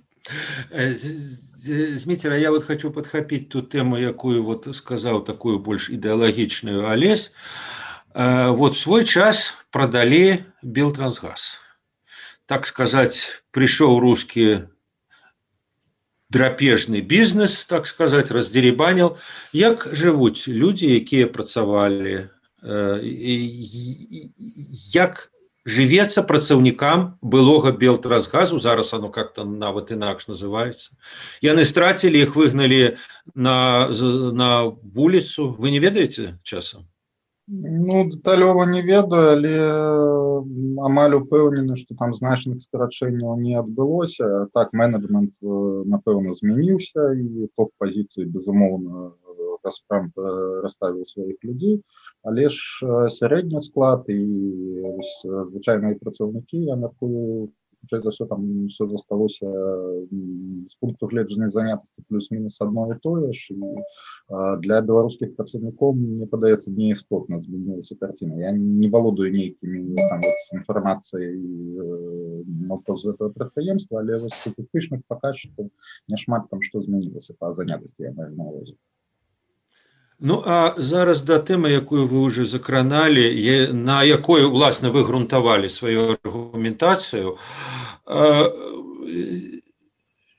зміцера 1.97 2.37
я 2.37 2.51
вот 2.51 2.63
хочу 2.63 2.91
подхапіць 2.91 3.49
ту 3.49 3.61
тэму 3.61 3.97
якую 3.97 4.43
вот 4.43 4.69
сказаў 4.75 5.25
такую 5.25 5.59
больш 5.59 5.89
ідэалагічную 5.89 6.85
алесь 6.87 7.33
вот 8.13 8.77
свой 8.77 9.05
час 9.05 9.55
продалі 9.71 10.45
белтрансгаз. 10.61 11.59
Так 12.45 12.67
сказать 12.67 13.43
прыйшоў 13.51 13.99
рускі 13.99 14.67
драпежны 16.29 17.01
бізнес 17.01 17.65
так 17.65 17.87
сказать 17.87 18.31
раздзеребанил 18.31 19.17
як 19.53 19.87
жывуць 19.91 20.47
людзі 20.47 20.87
якія 20.91 21.27
працавалі? 21.27 22.29
Як 24.93 25.30
жывецца 25.65 26.23
працаўнікам 26.25 27.17
былога 27.21 27.71
белтрасгазу 27.71 28.59
зараз 28.59 28.93
оно 28.93 29.09
как-то 29.09 29.45
нават 29.45 29.91
інакш 29.91 30.27
называется 30.27 30.97
яны 31.41 31.65
страцілі 31.65 32.21
іх 32.21 32.35
выгналі 32.35 32.97
на 33.35 33.87
на 34.33 34.65
вуліцу. 34.65 35.55
Вы 35.57 35.71
не 35.71 35.79
ведаеце 35.79 36.39
часам? 36.43 36.87
Ну 37.47 38.07
дэталёва 38.09 38.63
не 38.65 38.81
ведаю 38.81 39.35
але 39.35 39.55
амаль 40.87 41.15
упэўнены 41.19 41.75
что 41.77 41.95
там 41.95 42.15
значных 42.15 42.61
скарачэнняў 42.63 43.37
не 43.37 43.55
адбылося. 43.59 44.47
Так 44.53 44.73
менеджмент 44.73 45.33
напэўна 45.41 46.35
змяніўся 46.35 47.11
і 47.13 47.49
топ 47.57 47.69
пазіцыі 47.77 48.25
безумоўна 48.25 49.11
газпром 49.63 50.11
расставіў 50.63 51.05
сваіх 51.05 51.37
людзей 51.43 51.83
але 52.23 52.49
ж 52.49 52.85
сярэдні 53.17 53.61
склад 53.61 54.05
і 54.09 54.19
звычайныя 55.25 55.97
працаўнікі 56.01 56.65
я 56.69 56.75
мяркую 56.75 57.49
за 57.91 58.09
все 58.09 58.25
там 58.25 58.67
все 58.67 58.87
засталося 58.87 59.45
з 60.69 60.75
пункту 60.79 61.07
гледжання 61.07 61.49
занятасці 61.51 62.03
плюс-мінус 62.09 62.61
адно 62.61 62.91
і 62.93 62.95
тое 63.03 63.33
ж 63.33 63.53
і 63.53 63.75
для 64.61 64.81
беларускіх 64.81 65.35
працаўнікоў 65.35 65.93
мне 65.97 66.25
падаецца 66.25 66.71
не 66.71 66.91
істотна 66.93 67.41
змянілася 67.41 67.95
карціна 67.95 68.37
я 68.37 68.51
не 68.51 68.89
валодаю 68.89 69.33
нейкімі 69.33 69.95
інфармацыяй 70.53 71.35
з 72.91 73.05
этого 73.05 73.29
прадпрыемства 73.29 73.99
але 73.99 74.21
вось 74.21 74.47
тычных 74.73 75.01
паказчыкаў 75.07 75.69
няшмат 76.07 76.49
там 76.49 76.61
што 76.61 76.81
змянілася 76.81 77.33
па 77.39 77.53
занятасці 77.53 78.03
я 78.03 78.13
маю 78.13 78.35
на 78.35 78.43
ўвазе 78.45 78.77
Ну 80.23 80.43
а 80.45 80.73
зараз 80.77 81.23
да 81.25 81.41
тэмы, 81.41 81.73
якую 81.73 82.05
вы 82.05 82.21
ўжо 82.29 82.45
закраналі, 82.45 83.25
на 83.73 84.05
якой 84.05 84.45
уласна 84.45 84.93
вы 84.93 85.01
грунтавалі 85.01 85.65
сваю 85.65 86.13
аргументацыю. 86.21 87.41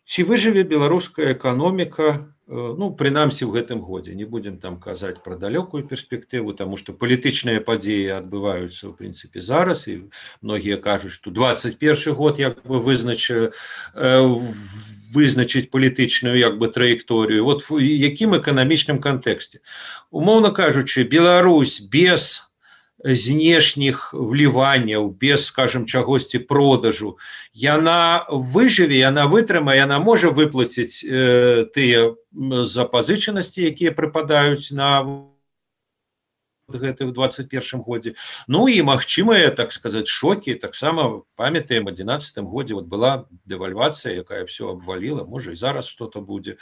Ці 0.06 0.20
выжыве 0.22 0.62
беларуская 0.62 1.34
эканоміка, 1.34 2.30
ну 2.52 2.92
прынамсі 2.92 3.48
ў 3.48 3.56
гэтым 3.56 3.80
годзе. 3.80 4.14
Не 4.14 4.28
будзем 4.28 4.58
там 4.60 4.76
казаць 4.76 5.24
пра 5.24 5.40
далёкую 5.40 5.88
перспектыву, 5.88 6.52
таму 6.52 6.76
што 6.76 6.92
палітычныя 6.92 7.64
падзеі 7.64 8.20
адбываюцца 8.20 8.88
ў 8.88 8.92
прынцыпе 8.92 9.40
зараз 9.40 9.88
і 9.88 10.12
многія 10.44 10.76
кажуць, 10.76 11.16
што 11.16 11.32
21 11.32 12.12
год 12.12 12.38
як 12.38 12.60
бы 12.68 12.76
вызнач 12.76 13.32
вызначыць 15.12 15.68
палітычную 15.72 16.36
як 16.36 16.60
бы 16.60 16.68
траекторыю. 16.68 17.44
Вот 17.44 17.64
якім 17.72 18.36
эканамічным 18.36 19.00
кантэксце. 19.00 19.64
Умоўна 20.12 20.52
кажучы 20.52 21.04
Беларусь 21.04 21.80
без 21.80 22.51
знешніх 23.04 24.14
вліванняў 24.14 25.10
без 25.10 25.46
скажем 25.46 25.86
чагосьці 25.86 26.38
продажу. 26.38 27.18
Яна 27.54 28.26
выжыве 28.30 28.98
яна 28.98 29.26
вытрымае 29.26 29.76
яна 29.82 29.98
можа 29.98 30.30
выплаціць 30.30 31.02
э, 31.04 31.66
тыя 31.74 32.14
запазычанасці 32.64 33.68
якія 33.68 33.92
прыпадаюць 33.92 34.72
на 34.72 35.04
гэты 36.76 37.06
в 37.06 37.12
21 37.12 37.80
годзе 37.82 38.14
Ну 38.48 38.68
і 38.68 38.82
магчымыя 38.82 39.50
так 39.50 39.72
сказать 39.72 40.06
шокі 40.06 40.54
таксама 40.54 41.22
памятаем 41.36 41.88
11 41.88 42.38
годзе 42.44 42.74
вот 42.74 42.86
была 42.86 43.26
дэвальвацыя 43.46 44.14
якая 44.14 44.44
все 44.46 44.70
обвалила. 44.70 45.24
Можа 45.24 45.52
і 45.52 45.56
зараз 45.56 45.86
что-то 45.88 46.20
будзе 46.20 46.56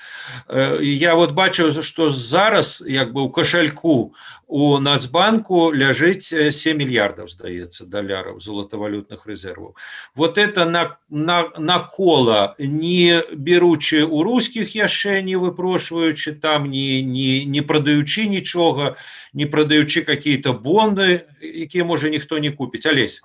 я 0.81 1.14
вот 1.14 1.33
бачу 1.33 1.83
что 1.83 2.11
зараз 2.11 2.85
як 2.87 3.12
бы 3.12 3.23
у 3.23 3.31
кошельку 3.31 4.14
у 4.47 4.79
нацбанку 4.79 5.73
ляжыць 5.73 6.35
7 6.50 6.79
мільярдаў 6.79 7.29
здаецца 7.29 7.87
даляраў 7.87 8.40
золотовалютных 8.40 9.26
резерваў 9.26 9.76
вот 10.14 10.38
это 10.38 10.64
на 10.64 10.99
на, 11.09 11.50
на 11.59 11.79
кола 11.79 12.55
не 12.59 13.23
беручы 13.35 14.05
у 14.05 14.23
русских 14.23 14.75
яшчэ 14.75 15.23
не 15.23 15.37
выпрошваючы 15.37 16.33
там 16.33 16.71
не 16.71 17.02
не 17.02 17.45
не 17.45 17.62
прадаючы 17.62 18.26
нічога 18.26 18.97
не 19.33 19.47
прадаючы 19.47 20.00
какие-то 20.02 20.52
бонды 20.52 21.26
якія 21.40 21.85
можа 21.85 22.09
ніхто 22.09 22.38
не 22.38 22.50
купіць 22.50 22.87
алесь 22.87 23.21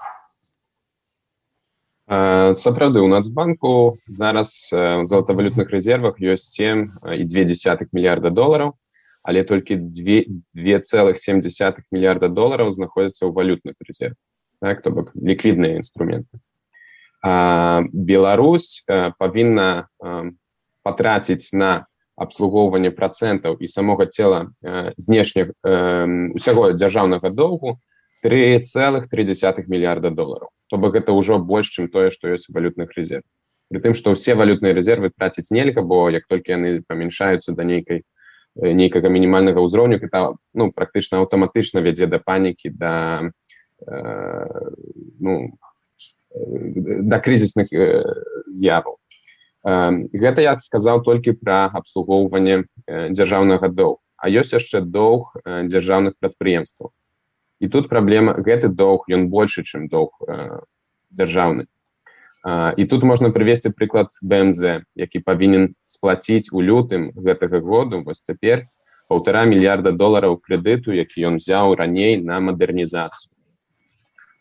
сапраўды 2.53 3.01
у 3.01 3.07
нацбанку 3.07 3.97
зараз 4.07 4.69
у 4.73 5.05
золотовалютных 5.05 5.69
резервах 5.69 6.21
ёсць 6.21 6.53
7 6.53 7.01
і 7.17 7.23
две 7.25 7.45
десятых 7.45 7.89
мільярда 7.93 8.29
долараў 8.29 8.77
але 9.25 9.43
толькі 9.43 9.77
2,7 9.77 11.81
мільярда 11.91 12.29
долараў 12.29 12.73
знаходзяцца 12.77 13.25
ў 13.25 13.33
валютных 13.33 13.75
резерв 13.81 14.15
так 14.61 14.81
то 14.81 14.91
бок 14.91 15.11
ліквідныя 15.17 15.81
інструменты 15.81 16.37
Беларусь 17.91 18.85
павінна 19.17 19.89
патраціць 20.85 21.57
на 21.57 21.89
абслугоўванне 22.15 22.91
процентаў 22.91 23.57
і 23.59 23.67
самога 23.67 24.07
цела 24.07 24.51
знешніх 24.97 25.51
усяго 25.61 26.71
дзяржаўнага 26.73 27.29
доўгу 27.29 27.77
3,3 28.23 29.65
мільярда 29.67 30.09
долараў 30.09 30.49
то 30.69 30.77
бок 30.77 30.95
гэта 30.95 31.13
ўжо 31.13 31.39
больш 31.39 31.69
чым 31.75 31.91
тое 31.91 32.09
што 32.09 32.31
ёсць 32.31 32.49
у 32.49 32.55
валютных 32.55 32.95
резерв 32.97 33.25
при 33.69 33.79
тым 33.83 33.93
што 33.93 34.15
ўсе 34.15 34.35
валютныя 34.35 34.73
резервы 34.73 35.11
траціць 35.11 35.51
нельга 35.51 35.81
бо 35.81 36.09
як 36.09 36.25
толькі 36.27 36.55
яны 36.57 36.81
памяншаюцца 36.87 37.53
да 37.53 37.63
нейкай 37.63 38.03
нейкага 38.55 39.09
мінімальнага 39.09 39.59
ўзроўню 39.59 39.99
это 39.99 40.35
ну 40.53 40.71
практычна 40.71 41.19
аўтаматычна 41.19 41.83
вядзе 41.83 42.07
да 42.07 42.19
панікі 42.23 42.71
да 42.71 43.29
э, 43.83 44.71
ну 45.19 45.59
да 46.31 47.19
крызісных 47.19 47.67
э, 47.71 48.03
з'яваў 48.47 48.95
э, 48.95 49.04
гэта 49.65 50.45
як 50.45 50.61
сказаў 50.61 51.01
толькі 51.01 51.37
пра 51.41 51.65
абслугоўванне 51.73 52.63
дзяржаўнага 52.85 53.69
доў 53.73 53.99
а 54.25 54.29
ёсць 54.29 54.55
яшчэ 54.55 54.81
доўг 54.81 55.35
дзяржаўных 55.45 56.17
прадпрыемстваў. 56.19 56.89
І 57.59 57.69
тут 57.69 57.89
праблема 57.89 58.33
гэты 58.33 58.71
доўг 58.73 59.05
ён 59.11 59.29
больше 59.29 59.63
чым 59.63 59.87
доўг 59.87 60.17
дзяржаўны. 61.13 61.67
І 62.45 62.83
тут 62.89 63.03
можна 63.03 63.29
прывесці 63.35 63.73
прыклад 63.73 64.17
бмз 64.21 64.81
які 64.95 65.19
павінен 65.25 65.73
сплаціць 65.85 66.49
у 66.53 66.61
лютым 66.61 67.11
гэтага 67.13 67.61
году 67.61 68.01
вось 68.01 68.21
цяпер 68.21 68.65
полтора 69.07 69.45
мільярда 69.45 69.91
долараў 69.91 70.37
крэдыту 70.41 70.93
які 70.93 71.25
ён 71.29 71.37
взяў 71.41 71.75
раней 71.75 72.17
на 72.21 72.41
мадэрнізацыю. 72.41 73.33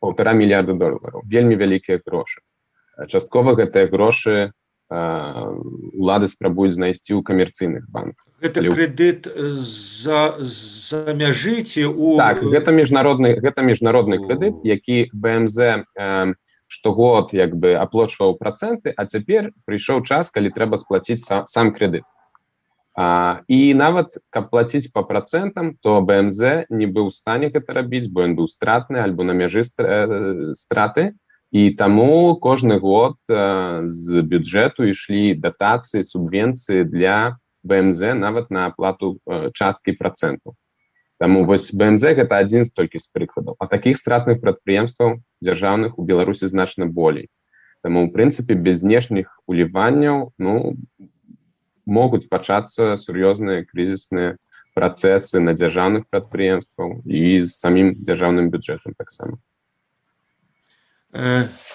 Полтора 0.00 0.32
мільярда 0.32 0.72
долараў. 0.72 1.24
Вельмі 1.24 1.56
вялікія 1.56 2.00
грошы. 2.04 2.44
Часткова 3.08 3.56
гэтыя 3.56 3.88
грошы 3.88 4.52
улады 4.94 6.28
спрабуюць 6.28 6.74
знайсці 6.76 7.18
ў 7.18 7.22
камерцыйных 7.22 7.90
банках. 7.90 8.24
Это 8.40 8.60
кредит 8.68 9.26
за 9.26 10.34
за 10.38 11.14
мяжыце 11.14 11.86
у 11.88 12.16
так, 12.18 12.42
гэта 12.44 12.70
міжнародны 12.70 13.40
гэта 13.40 13.62
міжнародны 13.62 14.20
крэдыт 14.20 14.60
які 14.62 15.08
бмз 15.12 15.58
э, 15.58 16.34
штогод 16.68 17.32
як 17.32 17.56
бы 17.56 17.74
аплочваў 17.74 18.36
працэнты 18.36 18.92
а 18.96 19.06
цяпер 19.06 19.52
прыйшоў 19.64 20.04
час 20.04 20.30
калі 20.30 20.52
трэба 20.52 20.76
сплаціць 20.76 21.22
сам, 21.24 21.46
сам 21.46 21.72
крэдыт. 21.72 22.04
А, 22.94 23.42
і 23.48 23.74
нават 23.74 24.20
каб 24.30 24.50
плаціць 24.50 24.92
по 24.92 25.02
процентам 25.02 25.74
то 25.82 25.98
бмз 25.98 26.70
не 26.70 26.86
быў 26.86 27.10
стане 27.10 27.50
гэта 27.50 27.74
рабіць 27.74 28.06
бо 28.06 28.22
ён 28.22 28.36
быў 28.38 28.46
стратны 28.46 29.02
альбо 29.02 29.24
на 29.26 29.34
мяжы 29.34 29.64
страты 29.66 31.18
і 31.54 31.70
таму 31.78 32.34
кожны 32.42 32.80
год 32.82 33.14
а, 33.30 33.86
з 33.86 34.26
бюджэту 34.26 34.90
ішлі 34.90 35.38
датацыі 35.38 36.02
субвенцыі 36.02 36.82
для 36.90 37.38
бмз 37.62 38.18
нават 38.18 38.50
на 38.50 38.66
аплату 38.68 39.16
часткі 39.54 39.94
проценту 39.94 40.58
Таму 41.18 41.44
вось 41.46 41.70
бмз 41.70 42.10
гэта 42.18 42.42
адзін 42.42 42.66
столькі 42.66 42.98
з 42.98 43.06
прыкладаў. 43.14 43.54
А 43.62 43.70
таких 43.70 43.96
стратных 43.96 44.42
прадпрыемстваў 44.42 45.22
дзяржаўных 45.40 45.94
у 45.98 46.02
беларусі 46.02 46.50
значна 46.50 46.90
болей. 46.90 47.30
Таму 47.86 48.04
у 48.04 48.10
прынцыпе 48.10 48.58
без 48.58 48.82
знешніх 48.82 49.30
уліванняў 49.46 50.34
ну 50.42 50.74
могуць 51.86 52.26
пачацца 52.26 52.98
сур'ёзныя 52.98 53.62
крызісныя 53.70 54.36
працэсы 54.74 55.38
на 55.38 55.54
дзяржаўных 55.54 56.10
прадпрыемстваў 56.10 57.06
і 57.06 57.46
з 57.46 57.50
самім 57.54 57.94
дзяржаўным 58.02 58.50
бюджэтам 58.50 58.98
таксама 58.98 59.38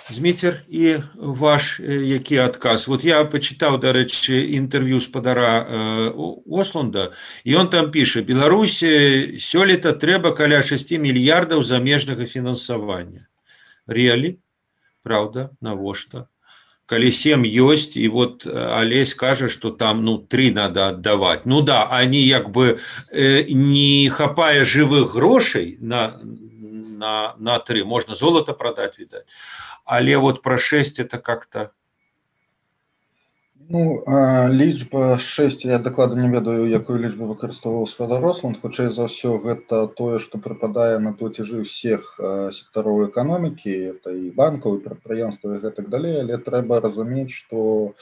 зміцер 0.10 0.62
і 0.70 0.96
ваш 1.16 1.80
які 1.88 2.38
адказ. 2.38 2.88
Вот 2.88 3.04
я 3.04 3.24
пачытаў 3.24 3.78
дарэчы 3.80 4.42
інтэрв'ю 4.58 5.00
спадара 5.02 5.66
осланда 6.50 7.14
і 7.44 7.56
он 7.56 7.70
там 7.70 7.92
піша 7.92 8.22
беларусі 8.26 9.38
сёлета 9.38 9.94
трэба 9.94 10.34
каля 10.36 10.64
6 10.64 10.98
мільярдаў 10.98 11.62
замежнага 11.64 12.26
фінансавання 12.26 13.28
реалі? 13.88 14.38
Правда 15.04 15.50
навошта? 15.62 16.28
Калі 16.90 17.12
сем 17.14 17.46
ёсць 17.46 17.94
і 17.98 18.10
вот 18.10 18.48
алесь 18.50 19.14
кажа 19.14 19.48
что 19.48 19.70
там 19.70 20.04
ну 20.04 20.18
три 20.18 20.52
надо 20.52 20.90
аддаваць. 20.90 21.46
Ну 21.46 21.62
да 21.62 21.86
они 21.86 22.20
як 22.26 22.50
бы 22.50 22.80
не 23.06 24.10
хапае 24.10 24.66
жывых 24.66 25.14
грошай 25.14 25.78
на 25.80 26.18
на 26.18 26.49
на 27.40 27.60
три. 27.60 27.84
Можна 27.84 28.16
золото 28.16 28.54
продать 28.54 29.00
відаць 29.00 29.28
але 29.90 30.18
вот 30.18 30.42
про 30.42 30.58
6 30.58 31.00
это 31.00 31.18
как-то 31.18 31.70
Ну, 33.72 34.04
лічба 34.50 35.20
6 35.20 35.66
я 35.66 35.80
даклада 35.80 36.16
не 36.16 36.30
ведаю 36.30 36.70
якую 36.70 37.00
лічбу 37.00 37.28
выкарыстоўваў 37.30 37.86
спадарослан 37.90 38.56
хутчэй 38.62 38.90
за 38.90 39.06
ўсё 39.06 39.38
гэта 39.44 39.82
тое 39.94 40.18
што 40.24 40.42
прыпадае 40.42 40.98
на 40.98 41.14
плацежы 41.14 41.62
ўсіх 41.62 42.18
сектароў 42.58 43.06
эканомікі 43.10 43.76
это 43.94 44.10
і 44.10 44.34
банкаў 44.34 44.78
і 44.78 44.84
прадпрыемства 44.90 45.54
і 45.54 45.62
гэтак 45.66 45.90
далей 45.94 46.18
але 46.22 46.42
трэба 46.50 46.82
разумець 46.82 47.30
што 47.30 47.94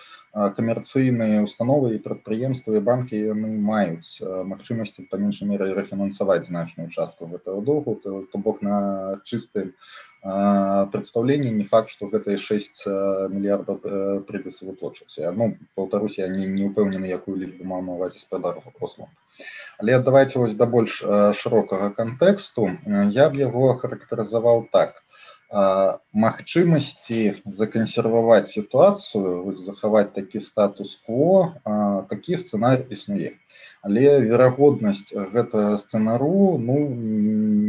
камерцыйныя 0.57 1.41
установы 1.41 1.95
і 1.95 2.01
прадпрыемствы 2.03 2.77
і 2.77 2.83
банкі 2.85 3.17
яны 3.17 3.49
маюць 3.69 4.21
магчымасці 4.21 5.07
па 5.11 5.17
меншай 5.21 5.49
меры 5.49 5.73
рэфінансаваць 5.77 6.45
значную 6.49 6.89
частку 6.93 7.29
гэтага 7.31 7.63
доўгу 7.69 7.95
то 8.03 8.41
бок 8.47 8.61
на 8.61 8.77
чыстым 9.25 9.73
представление 10.93 11.51
не 11.51 11.63
факт 11.63 11.89
что 11.89 12.09
гэтые 12.13 12.37
6 12.37 12.85
мільярдаў 13.33 13.81
прыдется 14.29 14.65
выплачваць 14.65 15.33
ну 15.33 15.57
полтарусь 15.75 16.17
я 16.17 16.27
не, 16.27 16.45
не 16.45 16.69
упэўнены 16.69 17.05
якую 17.05 17.37
лічбу 17.37 17.65
маў 17.65 17.81
на 17.81 17.97
увазе 17.97 18.19
спадару 18.19 18.61
послу 18.79 19.09
але 19.79 19.97
давайте 19.99 20.39
вось 20.39 20.53
да 20.53 20.65
больш 20.65 21.01
шырокага 21.41 21.89
кантэксту 21.97 22.69
я 23.17 23.29
б 23.29 23.41
яго 23.41 23.73
характарызаваў 23.81 24.67
так 24.71 25.01
магчымасці 25.51 27.19
закансерваваць 27.59 28.51
сітуацыю 28.51 29.55
захаваць 29.63 30.11
такі 30.13 30.41
статус-кво 30.43 31.55
такі 32.09 32.37
сцэнарь 32.37 32.83
існуе. 32.91 33.31
Але 33.87 34.19
верагоднасць 34.19 35.13
гэтага 35.15 35.77
сцэнару 35.79 36.57
ну 36.59 36.75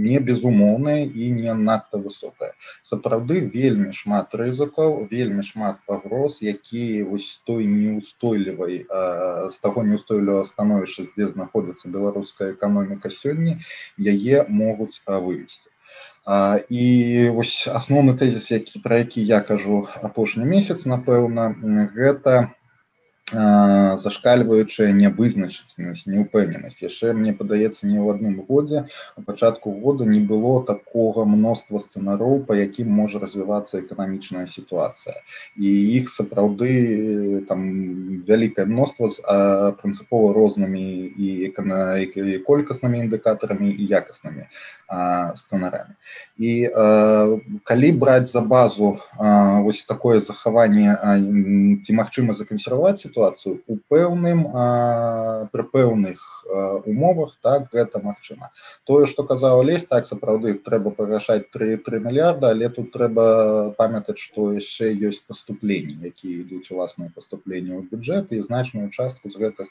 не 0.09 0.19
безумоўная 0.19 1.07
і 1.07 1.31
не 1.31 1.55
надта 1.55 2.03
высокая. 2.03 2.51
Сапраўды 2.83 3.47
вельмі 3.55 3.93
шмат 3.95 4.35
рызыкаў 4.35 5.07
вельмі 5.13 5.47
шмат 5.47 5.79
пагроз 5.87 6.43
якія 6.43 7.07
вось 7.07 7.31
той 7.47 7.71
неустойлівай 7.71 8.83
з 8.91 9.57
таго 9.63 9.87
неустойлівага 9.87 10.51
становішча 10.51 11.07
дзе 11.15 11.31
знаходзіцца 11.31 11.95
беларуская 11.95 12.53
эканоміка 12.59 13.15
сёння 13.23 13.61
яе 14.03 14.47
могуць 14.49 14.99
вывесці 15.07 15.71
і 16.29 16.85
вось 17.33 17.57
асноўны 17.81 18.15
тэзіс 18.21 18.51
які 18.53 18.85
пра 18.85 19.01
які 19.05 19.25
я 19.25 19.41
кажу 19.41 19.89
апошні 20.03 20.45
месяц 20.45 20.85
напэўна 20.85 21.53
гэта 21.97 22.49
зашкальваючая 23.33 24.89
нявызначанасць 24.97 26.07
неўпэўненасць 26.09 26.81
яшчэ 26.81 27.13
мне 27.13 27.33
падаецца 27.37 27.85
не 27.85 28.01
ў 28.01 28.17
адным 28.17 28.41
годзе 28.49 28.85
у 29.21 29.23
пачатку 29.23 29.73
года 29.85 30.05
не 30.09 30.21
было 30.21 30.65
такога 30.65 31.25
мноства 31.29 31.81
сцэнароў 31.85 32.41
па 32.49 32.57
якім 32.57 32.89
можа 32.89 33.21
развівацца 33.21 33.85
эканамічная 33.85 34.47
сітуацыя. 34.49 35.21
І 35.61 35.69
іх 36.01 36.09
сапраўды 36.09 37.45
там 37.53 37.69
вялікае 38.25 38.65
мноства 38.73 39.13
з 39.13 39.21
прынцыпова 39.83 40.33
рознымі 40.33 40.89
і 41.13 41.53
эканайкай 41.53 42.41
колькаснымі 42.49 43.05
індыкатарамі 43.05 43.77
і 43.77 43.93
якаснымі 43.93 44.49
сцэнарямі 45.37 45.95
і 46.39 46.53
калі 47.65 47.93
браць 47.93 48.31
за 48.33 48.41
базу 48.41 48.97
вось 49.67 49.83
такое 49.85 50.21
захаванне 50.21 50.97
ці 51.85 51.93
магчыма 51.93 52.35
закансерваваць 52.39 53.01
сітуацыю 53.05 53.61
у 53.69 53.77
пэўным 53.93 54.49
пры 55.53 55.69
пэўных 55.77 56.38
умовах 56.49 57.37
так 57.43 57.69
гэта 57.73 58.01
магчыма 58.03 58.51
тое 58.85 59.07
что 59.07 59.25
казаў 59.25 59.63
лезь 59.63 59.87
так 59.87 60.07
сапраўды 60.07 60.55
трэба 60.55 60.91
павяшаць 60.91 61.51
33 61.53 62.01
мільярда 62.05 62.51
але 62.51 62.69
тут 62.69 62.93
трэба 62.93 63.75
памятаць 63.79 64.19
что 64.19 64.53
яшчэ 64.53 64.93
ёсць 65.11 65.23
поступленні 65.29 65.99
якія 66.11 66.45
ідуць 66.45 66.71
уласныя 66.71 67.11
поступленні 67.15 67.77
ў 67.77 67.83
бюджэт 67.93 68.33
і 68.33 68.43
значную 68.43 68.91
частку 68.91 69.31
з 69.31 69.37
гэтых 69.37 69.69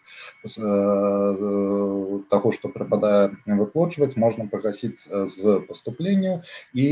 того 2.29 2.51
что 2.51 2.69
прыпадае 2.69 3.35
выплочваць 3.45 4.15
можна 4.15 4.47
пагасіць 4.47 5.07
з 5.07 5.59
поступленняў 5.67 6.41
і 6.73 6.87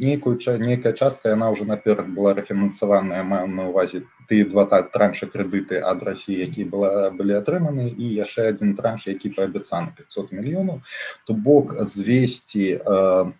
нейкую 0.00 0.38
нейкая 0.58 0.92
частка 0.92 1.34
яна 1.36 1.50
уже 1.50 1.64
наперад 1.64 2.08
была 2.08 2.34
рэфінансаваная 2.34 3.22
маю 3.22 3.48
на 3.48 3.68
увазе 3.72 4.04
тыя 4.28 4.48
два 4.48 4.64
так 4.66 4.90
траншы 4.94 5.28
крэдыты 5.30 5.80
ад 5.92 6.02
рассіі 6.08 6.40
які 6.40 6.64
была 6.74 7.10
былі 7.10 7.38
атрыманы 7.40 7.88
і 7.90 8.10
яшчэ 8.24 8.48
адзін 8.54 8.74
транш 8.80 9.06
які 9.10 9.32
паабяцаны 9.38 9.94
500 9.98 10.32
мільёнаў 10.32 10.80
то 11.26 11.34
бок 11.34 11.74
звесці 11.94 12.66
э, 12.80 13.32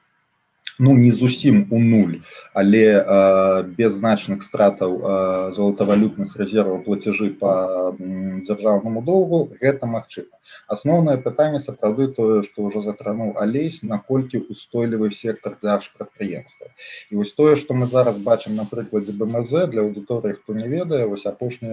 ну 0.79 0.95
не 0.99 1.11
зусім 1.13 1.67
у 1.71 1.79
нуль 1.79 2.21
але 2.53 2.85
э, 2.99 3.63
без 3.79 3.95
значных 3.95 4.43
стратаў 4.43 4.99
э, 4.99 5.53
золотавалютных 5.57 6.37
рэзерваў 6.37 6.83
плацяжы 6.87 7.31
по 7.31 7.97
дзяржаўнаму 7.99 9.03
доўгу 9.03 9.57
гэта 9.61 9.87
магчыма 9.87 10.35
асноўнае 10.69 11.17
пытанне 11.25 11.61
сапраўды 11.61 12.09
тое 12.19 12.43
што 12.49 12.69
ўжо 12.69 12.83
затрануў 12.87 13.35
алесь 13.45 13.83
наколькі 13.83 14.43
устойлівы 14.55 15.13
сектор 15.15 15.57
дзярж 15.63 15.91
прадпрыемства 15.97 16.71
і 17.11 17.21
вось 17.21 17.33
тое 17.33 17.57
што 17.61 17.75
мы 17.75 17.87
зараз 17.87 18.19
бачым 18.29 18.57
на 18.61 18.65
прыкладзе 18.71 19.17
бмз 19.19 19.53
для 19.75 19.85
аўдыторыі 19.87 20.39
хто 20.41 20.57
не 20.59 20.69
ведае 20.69 21.05
вось 21.07 21.27
апошні 21.27 21.71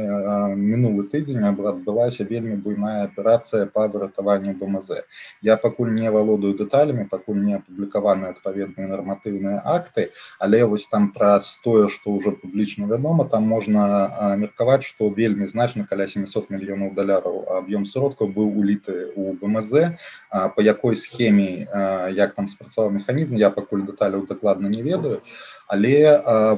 мінулы 0.55 1.07
тыдзень 1.13 1.47
адбылася 1.51 2.27
вельмі 2.31 2.55
буйная 2.65 3.03
аперацыя 3.05 3.65
па 3.65 3.87
выратаванню 3.87 4.53
бмз. 4.59 4.91
Я 5.41 5.57
пакуль 5.57 5.93
не 5.95 6.11
валодаю 6.11 6.53
дэталямі 6.59 7.07
пакуль 7.11 7.41
не 7.45 7.57
апублікаваны 7.59 8.31
адпаведныя 8.33 8.87
нарматыўныя 8.93 9.61
акты 9.75 10.09
але 10.39 10.63
вось 10.65 10.87
там 10.91 11.11
праз 11.17 11.49
тое 11.63 11.87
што 11.95 12.17
ўжо 12.17 12.35
публічна 12.43 12.87
вядома 12.91 13.27
там 13.33 13.47
можна 13.47 14.35
меркаваць 14.43 14.83
што 14.87 15.09
вельмі 15.21 15.47
значна 15.53 15.85
каля 15.89 16.07
700 16.07 16.49
мільёнаў 16.55 16.93
даляраў 16.99 17.37
аб'ём 17.61 17.85
сродкаў 17.85 18.33
быў 18.37 18.60
уліт 18.61 18.81
разбіты 18.81 19.11
у 19.15 19.33
БМЗ 19.33 19.71
по 20.55 20.61
якой 20.61 20.95
схеме 20.95 21.67
як 22.15 22.35
там 22.35 22.47
спрацаваў 22.47 22.91
механізм 22.91 23.35
я 23.35 23.49
пакуль 23.49 23.83
дэталяў 23.83 24.27
дакладна 24.27 24.67
не 24.69 24.81
ведаю 24.81 25.21
але 25.71 25.95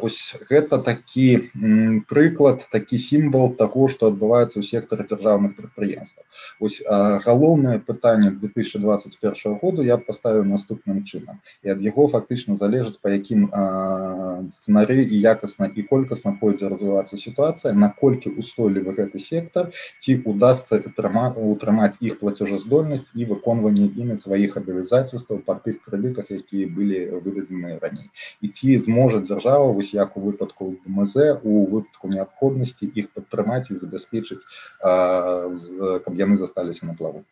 вось 0.01 0.21
гэта 0.49 0.81
такі 0.89 1.27
прыклад 2.09 2.65
такі 2.73 2.97
сімвал 2.97 3.53
таго 3.61 3.87
што 3.93 4.09
адбываецца 4.13 4.57
ў 4.57 4.65
сектары 4.65 5.05
дзяржаўных 5.09 5.55
прадпрыемстваў. 5.59 6.23
Ось 6.59 6.81
галоўнае 7.25 7.79
пытанне 7.79 8.31
2021 8.31 9.57
году 9.61 9.83
я 9.83 9.97
поставіў 9.97 10.45
наступным 10.49 11.03
чынам. 11.03 11.39
І 11.63 11.73
ад 11.73 11.81
яго 11.81 12.07
фактычна 12.13 12.55
залежыць 12.57 12.99
па 13.01 13.13
якім 13.13 13.47
сцэнары 14.57 15.03
і 15.03 15.21
якасна 15.21 15.69
і 15.75 15.85
колькасна 15.89 16.35
пойдзе 16.41 16.69
развівацца 16.73 17.17
сітуацыя 17.17 17.73
наколькі 17.73 18.33
устойлівы 18.43 18.95
гэты 18.99 19.19
сектор 19.19 19.71
ці 20.01 20.17
удастся 20.25 20.81
утрымаць 20.81 21.97
іх 22.01 22.19
плацежаздольнасць 22.19 23.09
і 23.15 23.29
выконванне 23.33 23.89
імі 23.93 24.17
сваіх 24.17 24.57
абілізацыйстваў 24.57 25.43
па 25.45 25.59
тых 25.65 25.81
крэдытах 25.85 26.31
якія 26.31 26.67
былі 26.67 27.21
выдадзеныя 27.25 27.79
раней. 27.81 28.09
І 28.41 28.47
ці 28.49 28.79
зможа 29.03 29.19
дзяржава 29.19 29.71
вось 29.75 29.93
як 29.93 30.15
у 30.17 30.21
выпадку 30.21 30.75
мз 30.87 31.15
у 31.43 31.65
выпадку 31.71 32.07
неабходнасці 32.07 32.87
іх 32.95 33.11
падтрымаць 33.15 33.67
і 33.71 33.79
забяспечыць 33.83 34.43
каб 34.79 36.13
яны 36.25 36.37
засталіся 36.37 36.85
на 36.85 36.95
плаву 36.95 37.23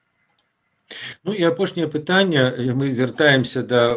Ну 1.23 1.34
і 1.34 1.43
апошняе 1.43 1.88
пытанне 1.88 2.51
мы 2.73 2.89
вяртаемся 2.93 3.63
да 3.63 3.95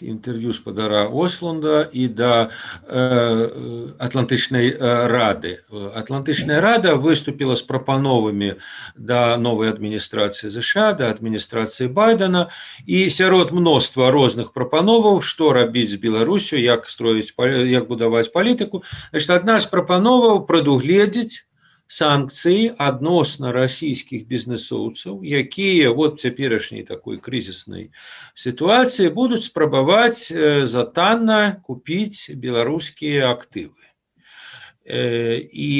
інтэрв'ю 0.00 0.52
спадара 0.52 1.06
Осланда 1.08 1.88
і 1.92 2.08
да 2.08 2.50
атлантычнай 3.98 4.76
рады. 4.80 5.60
Атлантычная 5.70 6.60
рада 6.60 6.94
выступіла 6.96 7.56
з 7.56 7.62
прапановамі 7.62 8.54
да 8.96 9.36
новай 9.36 9.70
адміністрацыі 9.70 10.50
ЗША 10.50 10.92
да 10.98 11.10
адміністрацыі 11.10 11.88
байдена 11.88 12.50
і 12.86 13.10
сярод 13.10 13.52
мноства 13.52 14.10
розных 14.10 14.52
прапановаў, 14.52 15.20
што 15.20 15.52
рабіць 15.52 15.90
з 15.94 16.00
Беларусю, 16.02 16.56
як 16.56 16.86
строіць 16.90 17.34
як 17.68 17.88
будаваць 17.88 18.32
палітыку. 18.32 18.82
адна 19.28 19.60
з 19.60 19.66
прапановаў 19.66 20.46
прадугледзець 20.46 21.46
санкцыі 21.86 22.72
адносна 22.78 23.52
расійскіх 23.52 24.24
бізнесоўцаў 24.26 25.20
якія 25.22 25.92
вот 25.92 26.20
цяперашняй 26.20 26.82
такой 26.82 27.20
крызіснай 27.20 27.90
сітуацыі 28.34 29.12
будуць 29.12 29.44
спрабаваць 29.44 30.32
за 30.32 30.84
танна 30.84 31.60
купіць 31.62 32.32
беларускія 32.32 33.28
актывы 33.30 33.84
і 34.88 35.70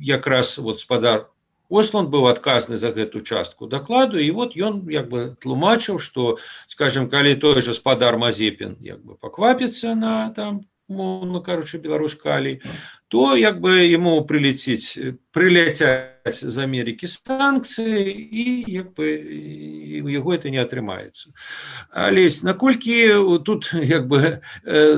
якраз 0.00 0.58
вот 0.58 0.80
спадар 0.80 1.28
Осланд 1.68 2.12
быў 2.12 2.28
адказны 2.28 2.76
за 2.76 2.92
гэту 2.92 3.20
частку 3.24 3.66
дакладу 3.66 4.20
і 4.20 4.30
вот 4.30 4.56
ён 4.56 4.84
як 4.92 5.08
бы 5.08 5.36
тлумачыў 5.40 5.98
што 5.98 6.36
скажем 6.68 7.08
калі 7.08 7.34
той 7.34 7.60
же 7.62 7.72
спадар 7.74 8.16
мазепін 8.16 8.76
як 8.80 9.00
бы 9.04 9.16
паквапіцца 9.16 9.94
на 9.94 10.30
там 10.36 10.64
умоўно 10.88 11.40
кажучы 11.40 11.78
беларусь 11.78 12.14
калій 12.14 12.60
то 13.08 13.36
як 13.36 13.60
бы 13.60 13.88
ему 13.88 14.24
прилетіць 14.26 14.98
прыляцяць 15.32 16.44
з 16.44 16.56
Амерыкі 16.60 17.08
станцыі 17.08 18.12
і 18.12 18.64
як 18.68 18.92
бы 18.92 19.06
у 20.04 20.08
яго 20.08 20.34
это 20.34 20.50
не 20.50 20.60
атрымаецца 20.60 21.32
алесь 21.90 22.42
наколькі 22.42 23.40
тут 23.44 23.72
як 23.72 24.08
бы 24.08 24.42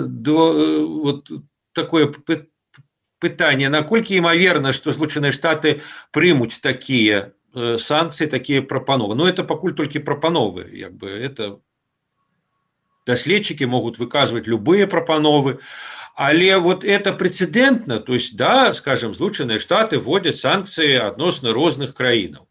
до 0.07 0.39
вот 1.05 1.31
такое 1.73 2.11
пытанне 3.21 3.69
наколькі 3.69 4.19
імаверна 4.19 4.73
што 4.73 4.91
злучаныя 4.91 5.31
штаты 5.31 5.81
прымуць 6.11 6.59
такія 6.59 7.31
санкцыі 7.55 8.27
такія 8.27 8.63
прапановы 8.63 9.15
но 9.15 9.29
это 9.29 9.45
пакуль 9.45 9.73
толькі 9.73 10.03
прапановы 10.03 10.67
як 10.75 10.99
бы 10.99 11.09
это 11.09 11.63
даследчики 13.07 13.65
могут 13.65 13.99
выказывать 13.99 14.47
любые 14.47 14.87
пропановы. 14.87 15.61
Але 16.17 16.59
вот 16.59 16.85
это 16.85 17.13
прецедентно. 17.13 18.01
То 18.01 18.15
есть 18.15 18.37
да 18.37 18.75
скажем 18.75 19.15
злучанные 19.15 19.59
штаты 19.59 19.99
вводят 19.99 20.37
санкции 20.37 20.95
относно 20.95 21.53
розных 21.53 21.95
краінаў 21.95 22.47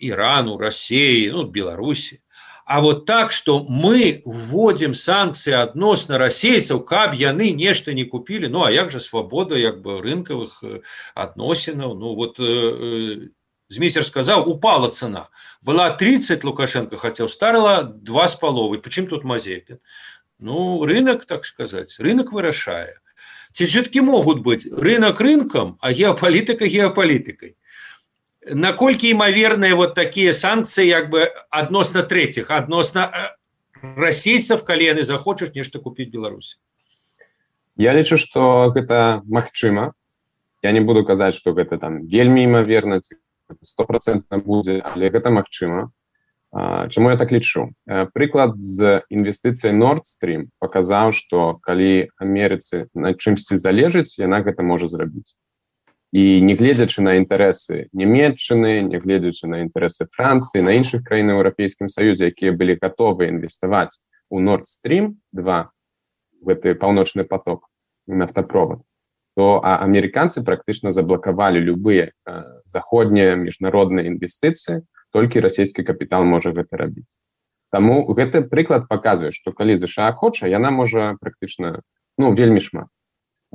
ирану 0.00 0.56
россии 0.56 1.28
ну 1.28 1.44
беларуси. 1.44 2.22
А 2.64 2.80
вот 2.80 3.04
так 3.04 3.32
что 3.32 3.64
мы 3.68 4.22
вводим 4.24 4.94
санкции 4.94 5.52
относно 5.52 6.18
расейцаў 6.18 6.80
каб 6.80 7.14
яны 7.14 7.50
нешта 7.50 7.92
не 7.92 8.04
купили 8.04 8.46
ну 8.46 8.64
а 8.64 8.70
як 8.70 8.90
же 8.90 9.00
свобода 9.00 9.56
як 9.56 9.82
бы 9.82 10.00
рынкавых 10.00 10.62
адносінаў 11.14 11.94
ну 11.94 12.14
вот 12.14 12.38
змейцер 13.70 14.04
сказал 14.04 14.48
упала 14.50 14.88
цена. 14.88 15.30
Была 15.62 15.90
30 15.90 16.44
лукашенко 16.44 16.96
хотел 16.96 17.28
старила 17.28 17.82
два 17.82 18.28
с 18.28 18.34
половой. 18.34 18.78
Почему 18.78 19.06
тут 19.06 19.24
мазепин? 19.24 19.78
Ну 20.38 20.84
рынок 20.84 21.24
так 21.24 21.44
сказать 21.44 21.98
рынок 21.98 22.32
вырашае 22.32 22.96
ці 23.52 23.66
все-таки 23.66 24.00
могут 24.00 24.42
быть 24.42 24.66
рынок 24.66 25.20
рынком 25.20 25.78
а 25.80 25.92
геополитика 25.92 26.66
геополитикой. 26.66 27.56
Наколькі 28.46 29.10
імаверныя 29.10 29.74
вот 29.74 29.94
такие 29.94 30.32
санкции 30.32 30.86
як 30.86 31.10
бы 31.10 31.28
адносна 31.50 32.02
третьих 32.02 32.50
адносна 32.50 33.36
расейцев 33.82 34.64
калі 34.64 34.84
яны 34.84 35.02
захочуць 35.02 35.54
нешта 35.54 35.78
купить 35.78 36.10
беларусь 36.10 36.58
я 37.76 37.92
лічу 37.92 38.16
что 38.16 38.72
гэта 38.72 39.22
магчыма 39.26 39.92
я 40.62 40.72
не 40.72 40.80
буду 40.80 41.04
казаць 41.04 41.34
что 41.34 41.52
гэта 41.52 41.78
там 41.78 42.06
вельмі 42.06 42.44
імаверна 42.44 43.00
стопроцентна 43.62 44.38
будзе 44.38 44.80
але 44.94 45.10
гэта 45.10 45.30
магчыма 45.30 45.90
Чаму 46.50 47.10
я 47.10 47.16
так 47.16 47.30
лічу 47.30 47.70
прыклад 48.10 48.58
з 48.58 49.06
інвестыцыяй 49.06 49.70
нордстрим 49.70 50.48
паказаў 50.58 51.14
што 51.14 51.60
калі 51.62 52.10
Амерыцы 52.18 52.90
на 52.94 53.14
чымсьці 53.14 53.54
залежыць 53.54 54.18
яна 54.18 54.42
гэта 54.42 54.66
можа 54.66 54.90
зрабіць 54.90 55.38
і 56.10 56.42
не 56.42 56.58
гледзячы 56.58 57.06
на 57.06 57.14
інтарэсы 57.22 57.86
нямметчыны 57.94 58.82
нягледзячы 58.90 59.46
на 59.46 59.62
інтарэсы 59.62 60.10
Францыі 60.10 60.66
на 60.66 60.74
іншых 60.74 61.06
краін 61.06 61.38
еўрапейскім 61.38 61.86
саюзе 61.86 62.34
якія 62.34 62.50
былі 62.50 62.74
гатовы 62.82 63.30
інвеставаць 63.30 64.02
у 64.26 64.42
нордстрим 64.42 65.22
2 65.30 65.62
гэты 66.50 66.74
паўночны 66.74 67.22
поток 67.22 67.70
нафтапровод 68.10 68.82
то 69.40 69.56
амерыканцы 69.64 70.44
практычна 70.44 70.90
заблакавалі 70.92 71.64
любыя 71.64 72.12
заходнія 72.68 73.40
міжнародныя 73.40 74.04
інвестыцыі 74.12 74.84
толькі 75.16 75.40
расійскі 75.40 75.80
капітал 75.80 76.28
можа 76.28 76.52
гэта 76.52 76.76
рабіць. 76.76 77.16
Таму 77.72 78.04
гэты 78.12 78.44
прыклад 78.44 78.84
паказвае 78.90 79.32
што 79.32 79.56
калі 79.56 79.80
ЗША 79.80 80.12
хоча 80.12 80.44
яна 80.44 80.68
можа 80.68 81.16
практычна 81.24 81.80
ну 82.20 82.34
вельмі 82.36 82.60
шмат. 82.60 82.92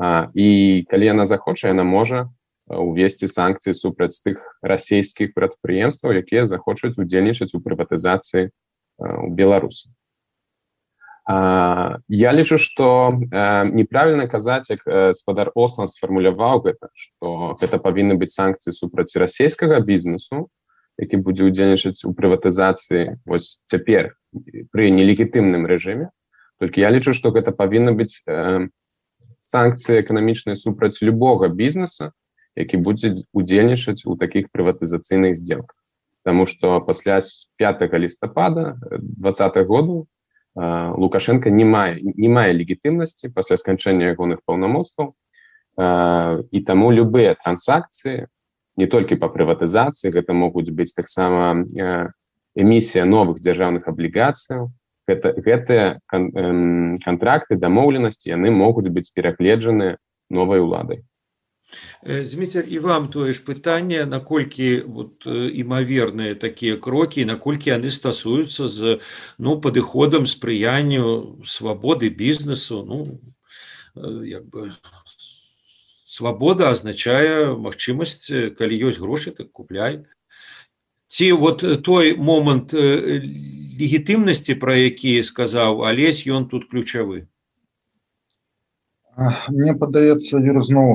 А, 0.02 0.34
і 0.34 0.82
калі 0.90 1.06
яна 1.06 1.30
захоча 1.30 1.70
яна 1.70 1.86
можа 1.86 2.26
увесці 2.66 3.30
санкцыі 3.30 3.78
супраць 3.78 4.18
тых 4.26 4.42
расійскіх 4.66 5.38
прадпрыемстваў 5.38 6.18
якія 6.18 6.50
захочуць 6.50 6.98
удзельнічаць 6.98 7.54
у 7.54 7.62
прыватызацыі 7.62 8.50
у 8.98 9.30
беларусі 9.30 9.94
я 11.28 12.34
лічу 12.34 12.58
што 12.62 13.18
неправільна 13.74 14.28
казаць 14.30 14.70
як 14.70 14.86
спадар 15.18 15.50
ослан 15.56 15.90
сфармуляваў 15.90 16.62
гэта 16.70 16.94
што 16.94 17.58
гэта 17.58 17.82
павінны 17.82 18.14
быць 18.14 18.36
санкцыі 18.38 18.74
супраць 18.74 19.16
расійскага 19.18 19.82
бізнесу 19.82 20.50
які 21.02 21.18
будзе 21.18 21.50
удзельнічаць 21.50 22.06
у 22.06 22.14
прыватызацыі 22.14 23.18
вось 23.26 23.66
цяпер 23.66 24.14
пры 24.72 24.92
нелегітымным 24.92 25.66
рэжыме. 25.68 26.14
Толькі 26.60 26.86
я 26.86 26.94
лічу 26.94 27.12
што 27.18 27.34
гэта 27.36 27.52
павінна 27.52 27.92
быць 27.92 28.22
санкцыі 29.42 30.06
эканамічныя 30.06 30.56
супраць 30.56 31.02
любога 31.02 31.50
бізнеса 31.50 32.14
які 32.56 32.78
будзе 32.78 33.18
удзельнічаць 33.34 34.06
у 34.06 34.16
таких 34.16 34.54
прыватызацыйных 34.54 35.36
сделках 35.36 35.76
Таму 36.24 36.46
что 36.46 36.82
пасля 36.82 37.20
5 37.58 37.82
лістапада 37.98 38.78
двадцатых 39.02 39.68
году 39.68 40.08
лукашенко 40.56 41.50
не 41.50 41.66
мае 41.66 42.00
не 42.02 42.30
мае 42.30 42.52
легітымнасці 42.56 43.32
пасля 43.36 43.58
сканчэння 43.60 44.16
ягоных 44.16 44.40
паўнамоцтваў 44.48 45.12
і 45.76 46.60
таму 46.64 46.92
любыя 46.96 47.36
трансакцыі 47.36 48.28
не 48.80 48.88
толькі 48.88 49.20
по 49.20 49.28
прыватызацыі 49.28 50.16
гэта 50.16 50.32
могуць 50.32 50.72
быць 50.72 50.96
таксама 50.96 51.68
эмісія 52.56 53.04
новых 53.04 53.44
дзяржаўных 53.44 53.88
аблігацыяў 53.92 54.72
гэта 55.12 55.36
гэтыя 55.36 56.00
контракты 57.04 57.60
дамоўленасці 57.60 58.32
яны 58.32 58.52
могуць 58.52 58.88
быць 58.88 59.12
перагледжаны 59.12 60.00
новай 60.32 60.64
уладай 60.64 61.04
Зміцер 62.06 62.66
і 62.70 62.80
вам 62.80 63.08
тое 63.10 63.34
ж 63.34 63.42
пытанне 63.42 64.06
наколькі 64.06 64.86
вот, 64.86 65.26
імаверныя 65.26 66.38
такія 66.38 66.78
крокі 66.78 67.26
наколькі 67.26 67.74
яны 67.74 67.90
стасуюцца 67.90 68.70
з 68.70 69.02
ну 69.38 69.58
падыходам 69.58 70.30
спрыянню 70.30 71.42
свабоды 71.42 72.10
бізнесу 72.10 72.86
ну 72.86 73.02
як 74.22 74.46
бы 74.46 74.72
свабода 76.06 76.70
азначае 76.70 77.58
магчымасць 77.58 78.30
калі 78.56 78.76
ёсць 78.88 79.02
грошы 79.02 79.34
так 79.34 79.52
купляй. 79.52 80.06
Ці 81.08 81.32
вот 81.42 81.66
той 81.84 82.16
момант 82.18 82.74
легітымнасці 82.74 84.56
пра 84.62 84.76
які 84.78 85.24
сказаў 85.24 85.84
алесь 85.90 86.24
ён 86.30 86.46
тут 86.46 86.70
ключавы 86.70 87.26
Мне 89.18 89.74
падаецца 89.80 90.40
юр 90.44 90.58
зноў 90.68 90.90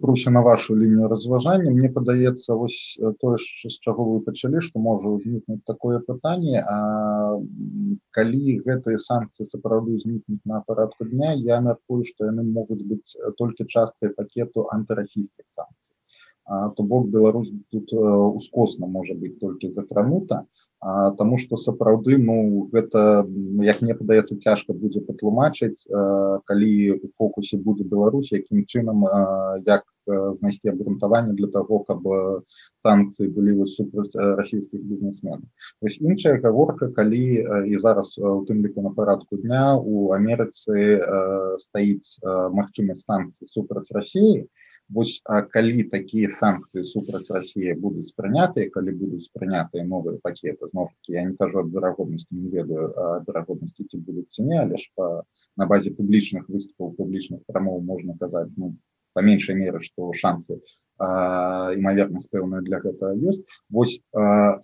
пруся 0.00 0.30
на 0.34 0.40
вашу 0.42 0.74
лінію 0.78 1.10
разважання 1.12 1.70
мне 1.74 1.90
падаецца 1.98 2.56
вось 2.58 2.78
тое 3.20 3.36
з 3.38 3.74
чаго 3.86 4.06
вы 4.08 4.16
пачалі 4.28 4.62
што 4.66 4.82
можа 4.86 5.12
ўзнікнуць 5.12 5.62
такое 5.70 6.00
пытанне 6.08 6.64
А 6.72 6.78
калі 8.18 8.56
гэтыя 8.66 8.98
санкцыі 9.04 9.46
сапраўды 9.46 9.98
знікнуць 10.02 10.42
на 10.54 10.58
парадку 10.66 11.06
дня 11.12 11.30
я 11.50 11.60
мяркую 11.68 12.02
што 12.10 12.32
яны 12.32 12.42
могуць 12.50 12.82
быць 12.82 13.14
толькі 13.38 13.68
часткай 13.68 14.10
пакету 14.18 14.66
антырасійскіх 14.78 15.46
санкцый. 15.54 15.94
То 16.76 16.82
бок 16.82 17.06
Беларусь 17.14 17.52
тут 17.70 17.94
ускосна 17.94 18.90
можа 18.98 19.14
быць 19.14 19.38
толькі 19.38 19.70
закранута 19.78 20.42
Таму 20.82 21.38
што 21.38 21.56
сапраўды 21.62 22.16
ну 22.18 22.66
гэта 22.72 23.22
як 23.62 23.82
мне 23.82 23.94
падаецца 23.94 24.34
цяжка 24.42 24.74
будзе 24.74 25.02
патлумачыць 25.06 25.86
калі 26.50 26.72
у 26.98 27.10
фокусе 27.18 27.58
будзе 27.62 27.86
Беларусь 27.86 28.32
якім 28.34 28.64
чынам 28.66 29.06
як 29.66 29.86
знайсці 30.10 30.72
абгрунтаванне 30.74 31.38
для 31.38 31.46
того 31.54 31.78
каб 31.86 32.02
санкцыі 32.82 33.30
былі 33.30 33.62
супраць 33.70 34.10
расійскіх 34.10 34.82
бізнесменаў. 34.82 35.46
Іншая 35.86 36.42
гаворка 36.42 36.90
калі 36.90 37.46
і 37.70 37.78
зараз 37.78 38.18
у 38.18 38.42
тым 38.50 38.66
ліку 38.66 38.82
на 38.82 38.90
парадку 38.90 39.38
дня 39.38 39.78
у 39.78 40.10
Амерыцы 40.18 40.98
стаіць 41.62 42.18
магчымасць 42.26 43.06
санкцый 43.06 43.46
супраць 43.54 43.94
рассіі 43.94 44.50
Вось 44.94 45.12
калі 45.54 45.84
такія 45.92 46.28
санкцыі 46.38 46.84
супраць 46.84 47.30
Росіі 47.34 47.74
будуць 47.84 48.12
прынятыя 48.18 48.70
калі 48.74 48.92
будуць 49.02 49.30
прынятыя 49.36 49.84
новыя 49.88 50.20
пакеты 50.26 50.68
зноўкі 50.72 51.16
я 51.16 51.24
не 51.28 51.34
кажу 51.40 51.62
аб 51.62 51.72
верагоднасці 51.76 52.36
не 52.36 52.50
ведаю 52.56 52.88
верагоднасці 53.28 53.88
ці 53.88 54.02
будуць 54.08 54.28
ці 54.36 54.48
не 54.48 54.58
але 54.64 54.80
ж 54.82 54.90
па 54.96 55.08
на 55.56 55.68
базе 55.72 55.92
публічных 55.98 56.48
выступаў 56.48 56.92
публічных 57.00 57.40
прамоў 57.48 57.80
можна 57.92 58.16
казаць 58.20 58.50
ну 58.56 58.74
па 59.16 59.24
меншай 59.28 59.56
меры 59.56 59.82
што 59.88 60.12
шансы 60.24 60.60
імавернасць 61.00 62.28
пэўная 62.32 62.60
для 62.66 62.78
гэтага 62.84 63.14
ёсць 63.30 63.42
вось 63.70 63.96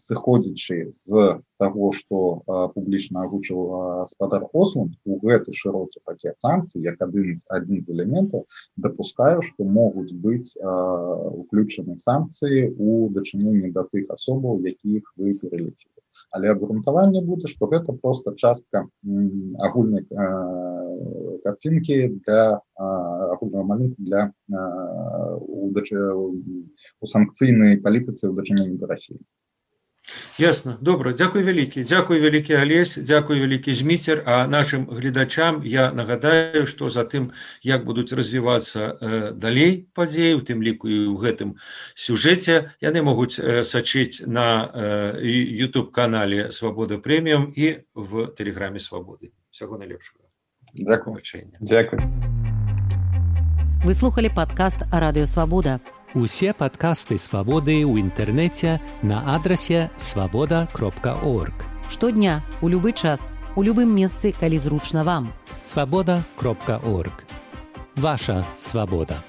сыходзячы 0.05 0.79
з 0.93 1.27
таго 1.59 1.91
што 1.99 2.43
публічна 2.75 3.25
агучыў 3.27 4.09
спадар 4.13 4.47
осланд 4.53 4.95
у 5.05 5.19
гэты 5.25 5.57
шырокі 5.61 6.05
пакет 6.05 6.37
санкцый 6.45 6.85
як 6.87 7.01
адын 7.09 7.41
адзін 7.49 7.85
з 7.85 7.97
элементаў 7.97 8.47
дапускаю 8.77 9.43
што 9.51 9.65
могуць 9.65 10.13
быць 10.27 10.55
уключаны 10.63 11.99
санкцыі 11.99 12.75
у 12.79 13.09
дачыненні 13.19 13.73
да 13.73 13.89
тых 13.93 14.13
асобаў 14.19 14.61
якіх 14.73 15.15
вы 15.17 15.35
пералічылі 15.43 15.99
але 16.31 16.51
абгрунтаванне 16.53 17.23
будзе 17.25 17.49
што 17.49 17.67
гэта 17.73 17.93
просто 18.03 18.35
частка 18.37 18.87
агульнай 19.69 20.05
картинкі 21.45 22.21
для 22.27 22.61
агульного 22.77 23.65
малюнку 23.65 24.03
для 24.03 24.33
у 25.75 27.07
санкцыйнай 27.07 27.81
палітыцы 27.85 28.29
ў 28.29 28.35
дачыненні 28.39 28.79
да 28.79 28.87
Росіі 28.93 29.21
Ясна 30.39 30.79
добра 30.81 31.13
дзякуй 31.13 31.43
вялікі 31.43 31.83
дзякуй 31.85 32.21
вялікі 32.23 32.55
алесь 32.57 32.95
дзякуй 32.97 33.41
вялікі 33.43 33.75
зміцер 33.75 34.23
а 34.25 34.47
нашим 34.47 34.87
гледачам 34.87 35.61
я 35.65 35.91
нагадаю 35.93 36.67
что 36.67 36.89
затым 36.89 37.33
як 37.63 37.85
будуць 37.85 38.13
развівацца 38.13 39.35
далей 39.35 39.91
падзеі 39.95 40.39
у 40.39 40.41
тым 40.41 40.63
ліку 40.63 40.89
і 40.89 41.13
ў 41.13 41.17
гэтым 41.19 41.55
сюжэце 41.93 42.73
яны 42.81 43.03
могуць 43.03 43.37
сачыць 43.67 44.25
на 44.25 44.71
youtube 45.21 45.91
канале 45.91 46.51
свабода 46.55 47.03
прэміум 47.03 47.53
і 47.53 47.85
в 47.95 48.31
тэлеграме 48.33 48.79
свабоды 48.79 49.35
всяго 49.51 49.77
найлепшага 49.77 50.25
дзякуй 50.73 51.21
вы 53.85 53.95
слухали 53.95 54.29
подкаст 54.29 54.79
радыёвабода 54.91 55.81
Усе 56.15 56.55
падкасты 56.57 57.19
свабоды 57.19 57.85
ў 57.85 58.01
інтэрнэце 58.01 58.81
на 59.05 59.37
адрасе 59.37 59.93
свабода 60.01 60.67
кропка 60.73 61.15
орг. 61.21 61.53
Штодня 61.91 62.43
у 62.63 62.69
любы 62.69 62.93
час 62.93 63.31
у 63.57 63.63
любым 63.63 63.93
месцы, 63.95 64.33
калі 64.33 64.59
зручна 64.59 65.05
вам. 65.05 65.33
Свабода 65.61 66.25
кропка 66.37 66.81
орг. 66.81 67.25
Ваша 67.95 68.45
свабода. 68.59 69.23